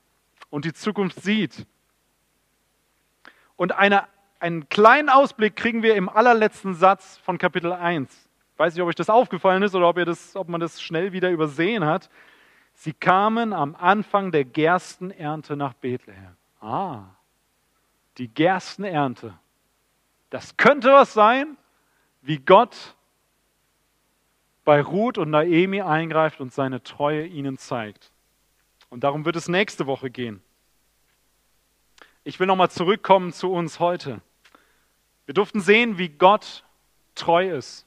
und 0.50 0.66
die 0.66 0.74
Zukunft 0.74 1.22
sieht. 1.22 1.64
Und 3.56 3.72
eine, 3.72 4.04
einen 4.38 4.68
kleinen 4.68 5.08
Ausblick 5.08 5.56
kriegen 5.56 5.82
wir 5.82 5.94
im 5.94 6.10
allerletzten 6.10 6.74
Satz 6.74 7.16
von 7.24 7.38
Kapitel 7.38 7.72
1. 7.72 8.10
Ich 8.52 8.58
weiß 8.58 8.74
nicht, 8.74 8.82
ob 8.82 8.90
euch 8.90 8.94
das 8.94 9.08
aufgefallen 9.08 9.62
ist 9.62 9.74
oder 9.74 9.88
ob, 9.88 9.96
ihr 9.96 10.04
das, 10.04 10.36
ob 10.36 10.50
man 10.50 10.60
das 10.60 10.82
schnell 10.82 11.14
wieder 11.14 11.30
übersehen 11.30 11.86
hat. 11.86 12.10
Sie 12.74 12.92
kamen 12.92 13.54
am 13.54 13.74
Anfang 13.74 14.32
der 14.32 14.44
Gerstenernte 14.44 15.56
nach 15.56 15.72
Bethlehem. 15.72 16.36
Ah, 16.60 17.04
die 18.18 18.28
Gerstenernte. 18.28 19.38
Das 20.30 20.56
könnte 20.56 20.92
was 20.92 21.12
sein, 21.12 21.56
wie 22.22 22.38
Gott 22.38 22.96
bei 24.64 24.80
Ruth 24.80 25.18
und 25.18 25.30
Naemi 25.30 25.80
eingreift 25.80 26.40
und 26.40 26.52
seine 26.52 26.82
Treue 26.82 27.24
ihnen 27.24 27.56
zeigt. 27.56 28.10
Und 28.90 29.04
darum 29.04 29.24
wird 29.24 29.36
es 29.36 29.48
nächste 29.48 29.86
Woche 29.86 30.10
gehen. 30.10 30.42
Ich 32.24 32.40
will 32.40 32.48
nochmal 32.48 32.70
zurückkommen 32.70 33.32
zu 33.32 33.52
uns 33.52 33.78
heute. 33.78 34.20
Wir 35.26 35.34
durften 35.34 35.60
sehen, 35.60 35.98
wie 35.98 36.08
Gott 36.08 36.64
treu 37.14 37.56
ist, 37.56 37.86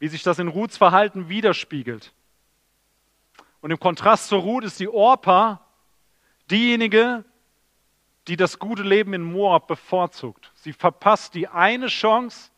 wie 0.00 0.08
sich 0.08 0.22
das 0.22 0.40
in 0.40 0.48
Ruths 0.48 0.76
Verhalten 0.76 1.28
widerspiegelt. 1.28 2.12
Und 3.60 3.70
im 3.70 3.78
Kontrast 3.78 4.28
zur 4.28 4.40
Ruth 4.40 4.64
ist 4.64 4.80
die 4.80 4.88
Orpa 4.88 5.64
diejenige, 6.50 7.24
die 8.26 8.36
das 8.36 8.58
gute 8.58 8.82
Leben 8.82 9.14
in 9.14 9.22
Moab 9.22 9.66
bevorzugt. 9.66 10.52
Sie 10.54 10.72
verpasst 10.72 11.34
die 11.34 11.48
eine 11.48 11.86
Chance, 11.86 12.50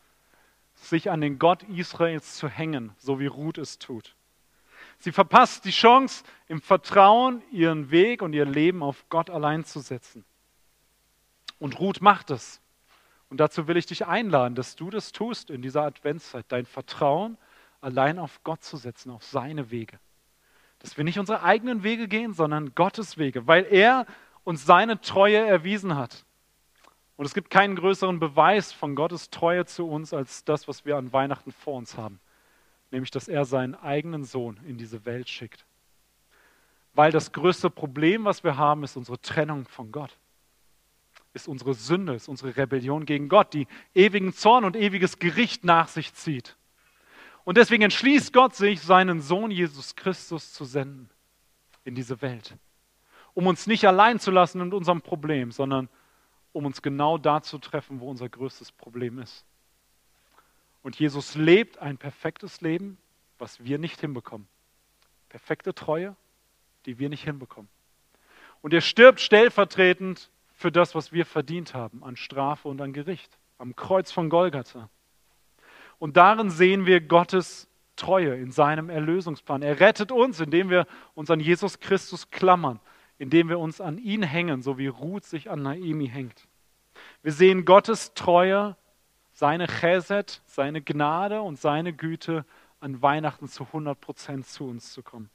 sich 0.75 1.09
an 1.09 1.21
den 1.21 1.39
Gott 1.39 1.63
Israels 1.63 2.35
zu 2.35 2.47
hängen, 2.47 2.93
so 2.97 3.19
wie 3.19 3.27
Ruth 3.27 3.57
es 3.57 3.79
tut. 3.79 4.15
Sie 4.99 5.11
verpasst 5.11 5.65
die 5.65 5.71
Chance, 5.71 6.23
im 6.47 6.61
Vertrauen 6.61 7.41
ihren 7.51 7.89
Weg 7.91 8.21
und 8.21 8.33
ihr 8.33 8.45
Leben 8.45 8.83
auf 8.83 9.05
Gott 9.09 9.29
allein 9.29 9.63
zu 9.63 9.79
setzen. 9.79 10.25
Und 11.59 11.79
Ruth 11.79 12.01
macht 12.01 12.29
es. 12.31 12.61
Und 13.29 13.39
dazu 13.39 13.67
will 13.67 13.77
ich 13.77 13.85
dich 13.85 14.05
einladen, 14.05 14.55
dass 14.55 14.75
du 14.75 14.89
das 14.89 15.11
tust 15.11 15.49
in 15.49 15.61
dieser 15.61 15.83
Adventszeit, 15.83 16.45
dein 16.49 16.65
Vertrauen 16.65 17.37
allein 17.79 18.19
auf 18.19 18.43
Gott 18.43 18.63
zu 18.63 18.77
setzen, 18.77 19.09
auf 19.09 19.23
seine 19.23 19.71
Wege. 19.71 19.99
Dass 20.81 20.97
wir 20.97 21.03
nicht 21.03 21.19
unsere 21.19 21.43
eigenen 21.43 21.83
Wege 21.83 22.07
gehen, 22.07 22.33
sondern 22.33 22.73
Gottes 22.75 23.17
Wege, 23.17 23.47
weil 23.47 23.65
er 23.69 24.05
uns 24.43 24.65
seine 24.65 24.99
Treue 25.01 25.37
erwiesen 25.37 25.95
hat. 25.95 26.25
Und 27.17 27.25
es 27.25 27.35
gibt 27.35 27.51
keinen 27.51 27.75
größeren 27.75 28.19
Beweis 28.19 28.73
von 28.73 28.95
Gottes 28.95 29.29
Treue 29.29 29.65
zu 29.65 29.87
uns 29.87 30.13
als 30.13 30.43
das, 30.43 30.67
was 30.67 30.85
wir 30.85 30.97
an 30.97 31.13
Weihnachten 31.13 31.51
vor 31.51 31.75
uns 31.75 31.95
haben, 31.95 32.19
nämlich 32.89 33.11
dass 33.11 33.27
er 33.27 33.45
seinen 33.45 33.75
eigenen 33.75 34.23
Sohn 34.23 34.59
in 34.65 34.77
diese 34.77 35.05
Welt 35.05 35.29
schickt. 35.29 35.65
Weil 36.93 37.11
das 37.11 37.31
größte 37.31 37.69
Problem, 37.69 38.25
was 38.25 38.43
wir 38.43 38.57
haben, 38.57 38.83
ist 38.83 38.97
unsere 38.97 39.21
Trennung 39.21 39.65
von 39.67 39.91
Gott. 39.91 40.17
Ist 41.33 41.47
unsere 41.47 41.73
Sünde, 41.73 42.15
ist 42.15 42.27
unsere 42.27 42.57
Rebellion 42.57 43.05
gegen 43.05 43.29
Gott, 43.29 43.53
die 43.53 43.67
ewigen 43.93 44.33
Zorn 44.33 44.65
und 44.65 44.75
ewiges 44.75 45.19
Gericht 45.19 45.63
nach 45.63 45.87
sich 45.87 46.13
zieht. 46.13 46.57
Und 47.43 47.57
deswegen 47.57 47.83
entschließt 47.83 48.33
Gott 48.33 48.55
sich, 48.55 48.81
seinen 48.81 49.21
Sohn 49.21 49.51
Jesus 49.51 49.95
Christus 49.95 50.53
zu 50.53 50.65
senden 50.65 51.09
in 51.83 51.95
diese 51.95 52.21
Welt. 52.21 52.55
Um 53.33 53.47
uns 53.47 53.67
nicht 53.67 53.87
allein 53.87 54.19
zu 54.19 54.31
lassen 54.31 54.61
in 54.61 54.73
unserem 54.73 55.01
Problem, 55.01 55.51
sondern 55.51 55.89
um 56.53 56.65
uns 56.65 56.81
genau 56.81 57.17
da 57.17 57.41
zu 57.41 57.57
treffen, 57.57 57.99
wo 57.99 58.09
unser 58.09 58.29
größtes 58.29 58.71
Problem 58.71 59.19
ist. 59.19 59.45
Und 60.83 60.99
Jesus 60.99 61.35
lebt 61.35 61.77
ein 61.79 61.97
perfektes 61.97 62.61
Leben, 62.61 62.97
was 63.37 63.63
wir 63.63 63.77
nicht 63.77 63.99
hinbekommen. 64.01 64.47
Perfekte 65.29 65.73
Treue, 65.73 66.15
die 66.85 66.99
wir 66.99 67.09
nicht 67.09 67.23
hinbekommen. 67.23 67.69
Und 68.61 68.73
er 68.73 68.81
stirbt 68.81 69.19
stellvertretend 69.19 70.29
für 70.53 70.71
das, 70.71 70.93
was 70.93 71.11
wir 71.11 71.25
verdient 71.25 71.73
haben 71.73 72.03
an 72.03 72.15
Strafe 72.15 72.67
und 72.67 72.81
an 72.81 72.93
Gericht, 72.93 73.37
am 73.57 73.75
Kreuz 73.75 74.11
von 74.11 74.29
Golgatha. 74.29 74.89
Und 76.01 76.17
darin 76.17 76.49
sehen 76.49 76.87
wir 76.87 76.99
Gottes 76.99 77.69
Treue 77.95 78.33
in 78.33 78.49
seinem 78.51 78.89
Erlösungsplan. 78.89 79.61
Er 79.61 79.79
rettet 79.79 80.11
uns, 80.11 80.39
indem 80.39 80.71
wir 80.71 80.87
uns 81.13 81.29
an 81.29 81.39
Jesus 81.39 81.79
Christus 81.79 82.31
klammern, 82.31 82.79
indem 83.19 83.49
wir 83.49 83.59
uns 83.59 83.79
an 83.79 83.99
ihn 83.99 84.23
hängen, 84.23 84.63
so 84.63 84.79
wie 84.79 84.87
Ruth 84.87 85.25
sich 85.25 85.51
an 85.51 85.61
Naimi 85.61 86.07
hängt. 86.07 86.47
Wir 87.21 87.31
sehen 87.31 87.65
Gottes 87.65 88.15
Treue, 88.15 88.75
seine 89.31 89.67
Chesed, 89.67 90.41
seine 90.47 90.81
Gnade 90.81 91.43
und 91.43 91.59
seine 91.59 91.93
Güte 91.93 92.45
an 92.79 93.03
Weihnachten 93.03 93.47
zu 93.47 93.65
100 93.65 94.01
Prozent 94.01 94.47
zu 94.47 94.67
uns 94.67 94.93
zu 94.93 95.03
kommen. 95.03 95.29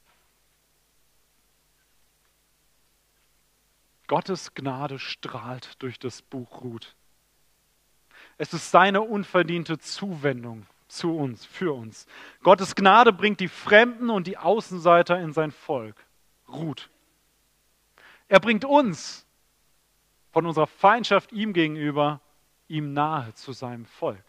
Gottes 4.08 4.52
Gnade 4.52 4.98
strahlt 4.98 5.80
durch 5.80 6.00
das 6.00 6.22
Buch 6.22 6.62
Ruth. 6.62 6.95
Es 8.38 8.52
ist 8.52 8.70
seine 8.70 9.02
unverdiente 9.02 9.78
Zuwendung 9.78 10.66
zu 10.88 11.16
uns, 11.16 11.44
für 11.44 11.74
uns. 11.74 12.06
Gottes 12.42 12.74
Gnade 12.74 13.12
bringt 13.12 13.40
die 13.40 13.48
Fremden 13.48 14.10
und 14.10 14.26
die 14.26 14.38
Außenseiter 14.38 15.18
in 15.20 15.32
sein 15.32 15.50
Volk. 15.50 15.96
Ruth. 16.48 16.90
Er 18.28 18.40
bringt 18.40 18.64
uns 18.64 19.26
von 20.32 20.46
unserer 20.46 20.66
Feindschaft 20.66 21.32
ihm 21.32 21.52
gegenüber 21.52 22.20
ihm 22.68 22.92
nahe 22.92 23.32
zu 23.34 23.52
seinem 23.52 23.86
Volk. 23.86 24.22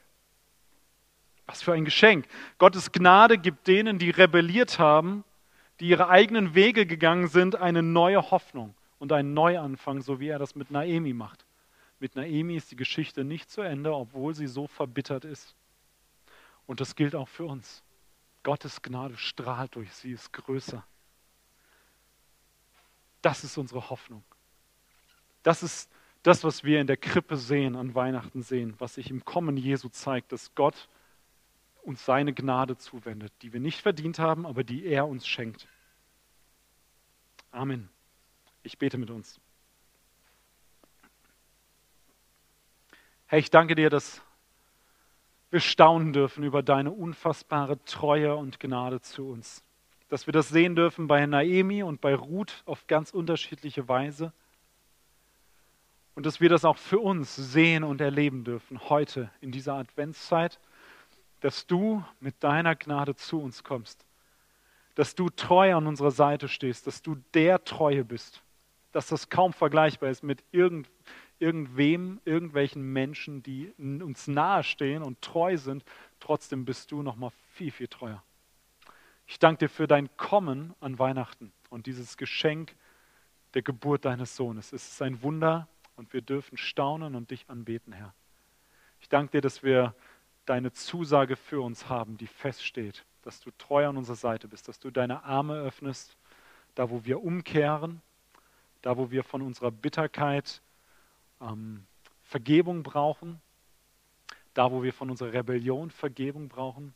Was 1.48 1.64
für 1.64 1.74
ein 1.74 1.86
Geschenk. 1.86 2.28
Gottes 2.58 2.92
Gnade 2.92 3.38
gibt 3.38 3.68
denen, 3.68 4.00
die 4.00 4.10
rebelliert 4.10 4.80
haben, 4.80 5.24
die 5.80 5.88
ihre 5.88 6.10
eigenen 6.10 6.56
Wege 6.56 6.86
gegangen 6.86 7.28
sind, 7.28 7.56
eine 7.56 7.82
neue 7.82 8.32
Hoffnung 8.32 8.76
und 9.00 9.12
einen 9.12 9.34
Neuanfang, 9.34 10.02
so 10.02 10.20
wie 10.20 10.28
er 10.28 10.40
das 10.40 10.56
mit 10.56 10.72
Naemi 10.72 11.14
macht. 11.14 11.47
Mit 12.00 12.16
Naemi 12.16 12.56
ist 12.56 12.72
die 12.72 12.76
Geschichte 12.76 13.24
nicht 13.24 13.50
zu 13.50 13.62
Ende, 13.62 13.94
obwohl 13.94 14.36
sie 14.36 14.48
so 14.48 14.68
verbittert 14.68 15.26
ist. 15.26 15.56
Und 16.66 16.82
das 16.82 16.96
gilt 16.96 17.16
auch 17.16 17.28
für 17.28 17.46
uns. 17.46 17.84
Gottes 18.44 18.82
Gnade 18.82 19.18
strahlt 19.18 19.76
durch 19.76 19.92
sie, 19.94 20.12
ist 20.12 20.32
größer. 20.32 20.86
Das 23.22 23.44
ist 23.44 23.58
unsere 23.58 23.90
Hoffnung. 23.90 24.24
Das 25.44 25.64
ist 25.64 25.90
das, 26.24 26.44
was 26.44 26.64
wir 26.64 26.82
in 26.82 26.88
der 26.88 26.98
Krippe 26.98 27.38
sehen, 27.38 27.76
an 27.76 27.96
Weihnachten 27.96 28.42
sehen, 28.42 28.76
was 28.80 28.96
sich 28.96 29.10
im 29.10 29.26
Kommen 29.26 29.58
Jesu 29.58 29.90
zeigt, 29.90 30.32
dass 30.32 30.54
Gott 30.56 30.88
uns 31.84 32.06
seine 32.06 32.34
Gnade 32.34 32.78
zuwendet, 32.78 33.34
die 33.42 33.54
wir 33.54 33.62
nicht 33.62 33.82
verdient 33.82 34.20
haben, 34.20 34.46
aber 34.46 34.64
die 34.64 34.86
er 34.86 35.08
uns 35.08 35.26
schenkt. 35.26 35.68
Amen. 37.52 37.90
Ich 38.62 38.78
bete 38.78 38.98
mit 38.98 39.10
uns. 39.10 39.40
Herr, 43.30 43.40
ich 43.40 43.52
danke 43.52 43.76
dir, 43.76 43.90
dass 43.90 44.22
wir 45.50 45.60
staunen 45.60 46.14
dürfen 46.14 46.46
über 46.46 46.64
deine 46.64 46.92
unfassbare 46.92 47.84
Treue 47.84 48.36
und 48.38 48.60
Gnade 48.62 49.02
zu 49.02 49.30
uns. 49.30 49.64
Dass 50.08 50.28
wir 50.28 50.32
das 50.32 50.48
sehen 50.48 50.78
dürfen 50.78 51.08
bei 51.08 51.26
Naemi 51.26 51.84
und 51.84 52.00
bei 52.00 52.16
Ruth 52.16 52.64
auf 52.66 52.88
ganz 52.88 53.12
unterschiedliche 53.12 53.90
Weise. 53.90 54.32
Und 56.16 56.26
dass 56.26 56.40
wir 56.40 56.48
das 56.48 56.64
auch 56.64 56.78
für 56.78 57.00
uns 57.00 57.36
sehen 57.36 57.84
und 57.84 58.00
erleben 58.00 58.46
dürfen 58.46 58.90
heute 58.90 59.30
in 59.42 59.52
dieser 59.52 59.74
Adventszeit, 59.74 60.58
dass 61.42 61.68
du 61.68 62.04
mit 62.22 62.42
deiner 62.42 62.76
Gnade 62.78 63.14
zu 63.16 63.42
uns 63.42 63.62
kommst, 63.62 64.06
dass 64.96 65.16
du 65.16 65.30
treu 65.30 65.76
an 65.76 65.86
unserer 65.86 66.12
Seite 66.12 66.48
stehst, 66.48 66.88
dass 66.88 67.02
du 67.02 67.18
der 67.34 67.66
Treue 67.66 68.06
bist, 68.06 68.42
dass 68.94 69.08
das 69.08 69.30
kaum 69.30 69.52
vergleichbar 69.52 70.10
ist 70.10 70.24
mit 70.24 70.44
irgend, 70.54 70.90
irgendwem, 71.40 72.20
irgendwelchen 72.26 72.82
Menschen, 72.82 73.44
die 73.44 73.74
uns 73.78 74.28
nahestehen 74.28 75.04
und 75.04 75.22
treu 75.22 75.58
sind. 75.58 75.84
Trotzdem 76.20 76.66
bist 76.66 76.92
du 76.92 77.04
noch 77.04 77.16
mal 77.16 77.32
viel, 77.54 77.72
viel 77.72 77.88
treuer. 77.88 78.24
Ich 79.28 79.40
danke 79.40 79.66
dir 79.66 79.70
für 79.70 79.88
dein 79.88 80.10
Kommen 80.18 80.74
an 80.80 81.00
Weihnachten 81.00 81.52
und 81.70 81.86
dieses 81.86 82.18
Geschenk 82.18 82.76
der 83.54 83.62
Geburt 83.62 84.06
deines 84.06 84.36
Sohnes. 84.36 84.72
Es 84.74 84.88
ist 84.88 85.02
ein 85.02 85.22
Wunder 85.22 85.68
und 85.96 86.14
wir 86.14 86.22
dürfen 86.22 86.58
staunen 86.58 87.16
und 87.16 87.32
dich 87.32 87.50
anbeten, 87.50 87.92
Herr. 87.94 88.14
Ich 89.02 89.10
danke 89.10 89.32
dir, 89.32 89.42
dass 89.42 89.64
wir 89.64 89.94
deine 90.46 90.72
Zusage 90.72 91.36
für 91.36 91.62
uns 91.62 91.90
haben, 91.90 92.18
die 92.18 92.28
feststeht, 92.28 93.06
dass 93.24 93.42
du 93.42 93.52
treu 93.58 93.88
an 93.88 93.98
unserer 93.98 94.16
Seite 94.16 94.48
bist, 94.48 94.68
dass 94.68 94.80
du 94.80 94.92
deine 94.92 95.24
Arme 95.24 95.60
öffnest, 95.60 96.16
da 96.76 96.90
wo 96.90 97.04
wir 97.04 97.22
umkehren, 97.22 98.02
da 98.82 98.96
wo 98.98 99.12
wir 99.12 99.24
von 99.24 99.42
unserer 99.42 99.72
Bitterkeit 99.72 100.62
ähm, 101.42 101.86
Vergebung 102.24 102.84
brauchen, 102.84 103.42
da 104.54 104.72
wo 104.72 104.84
wir 104.84 104.94
von 104.94 105.10
unserer 105.10 105.34
Rebellion 105.34 105.92
Vergebung 105.92 106.50
brauchen, 106.50 106.94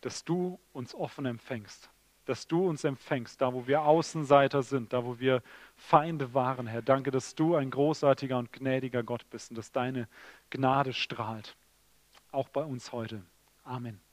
dass 0.00 0.24
du 0.24 0.58
uns 0.72 0.94
offen 0.94 1.26
empfängst, 1.26 1.90
dass 2.24 2.46
du 2.46 2.68
uns 2.68 2.84
empfängst, 2.84 3.40
da 3.40 3.52
wo 3.52 3.66
wir 3.66 3.82
Außenseiter 3.82 4.62
sind, 4.62 4.92
da 4.92 5.04
wo 5.04 5.18
wir 5.18 5.42
Feinde 5.76 6.34
waren, 6.34 6.66
Herr. 6.66 6.82
Danke, 6.82 7.10
dass 7.10 7.34
du 7.34 7.56
ein 7.56 7.70
großartiger 7.70 8.38
und 8.38 8.52
gnädiger 8.52 9.02
Gott 9.02 9.28
bist 9.30 9.50
und 9.50 9.56
dass 9.56 9.72
deine 9.72 10.08
Gnade 10.50 10.92
strahlt, 10.92 11.56
auch 12.30 12.48
bei 12.48 12.62
uns 12.62 12.92
heute. 12.92 13.22
Amen. 13.64 14.07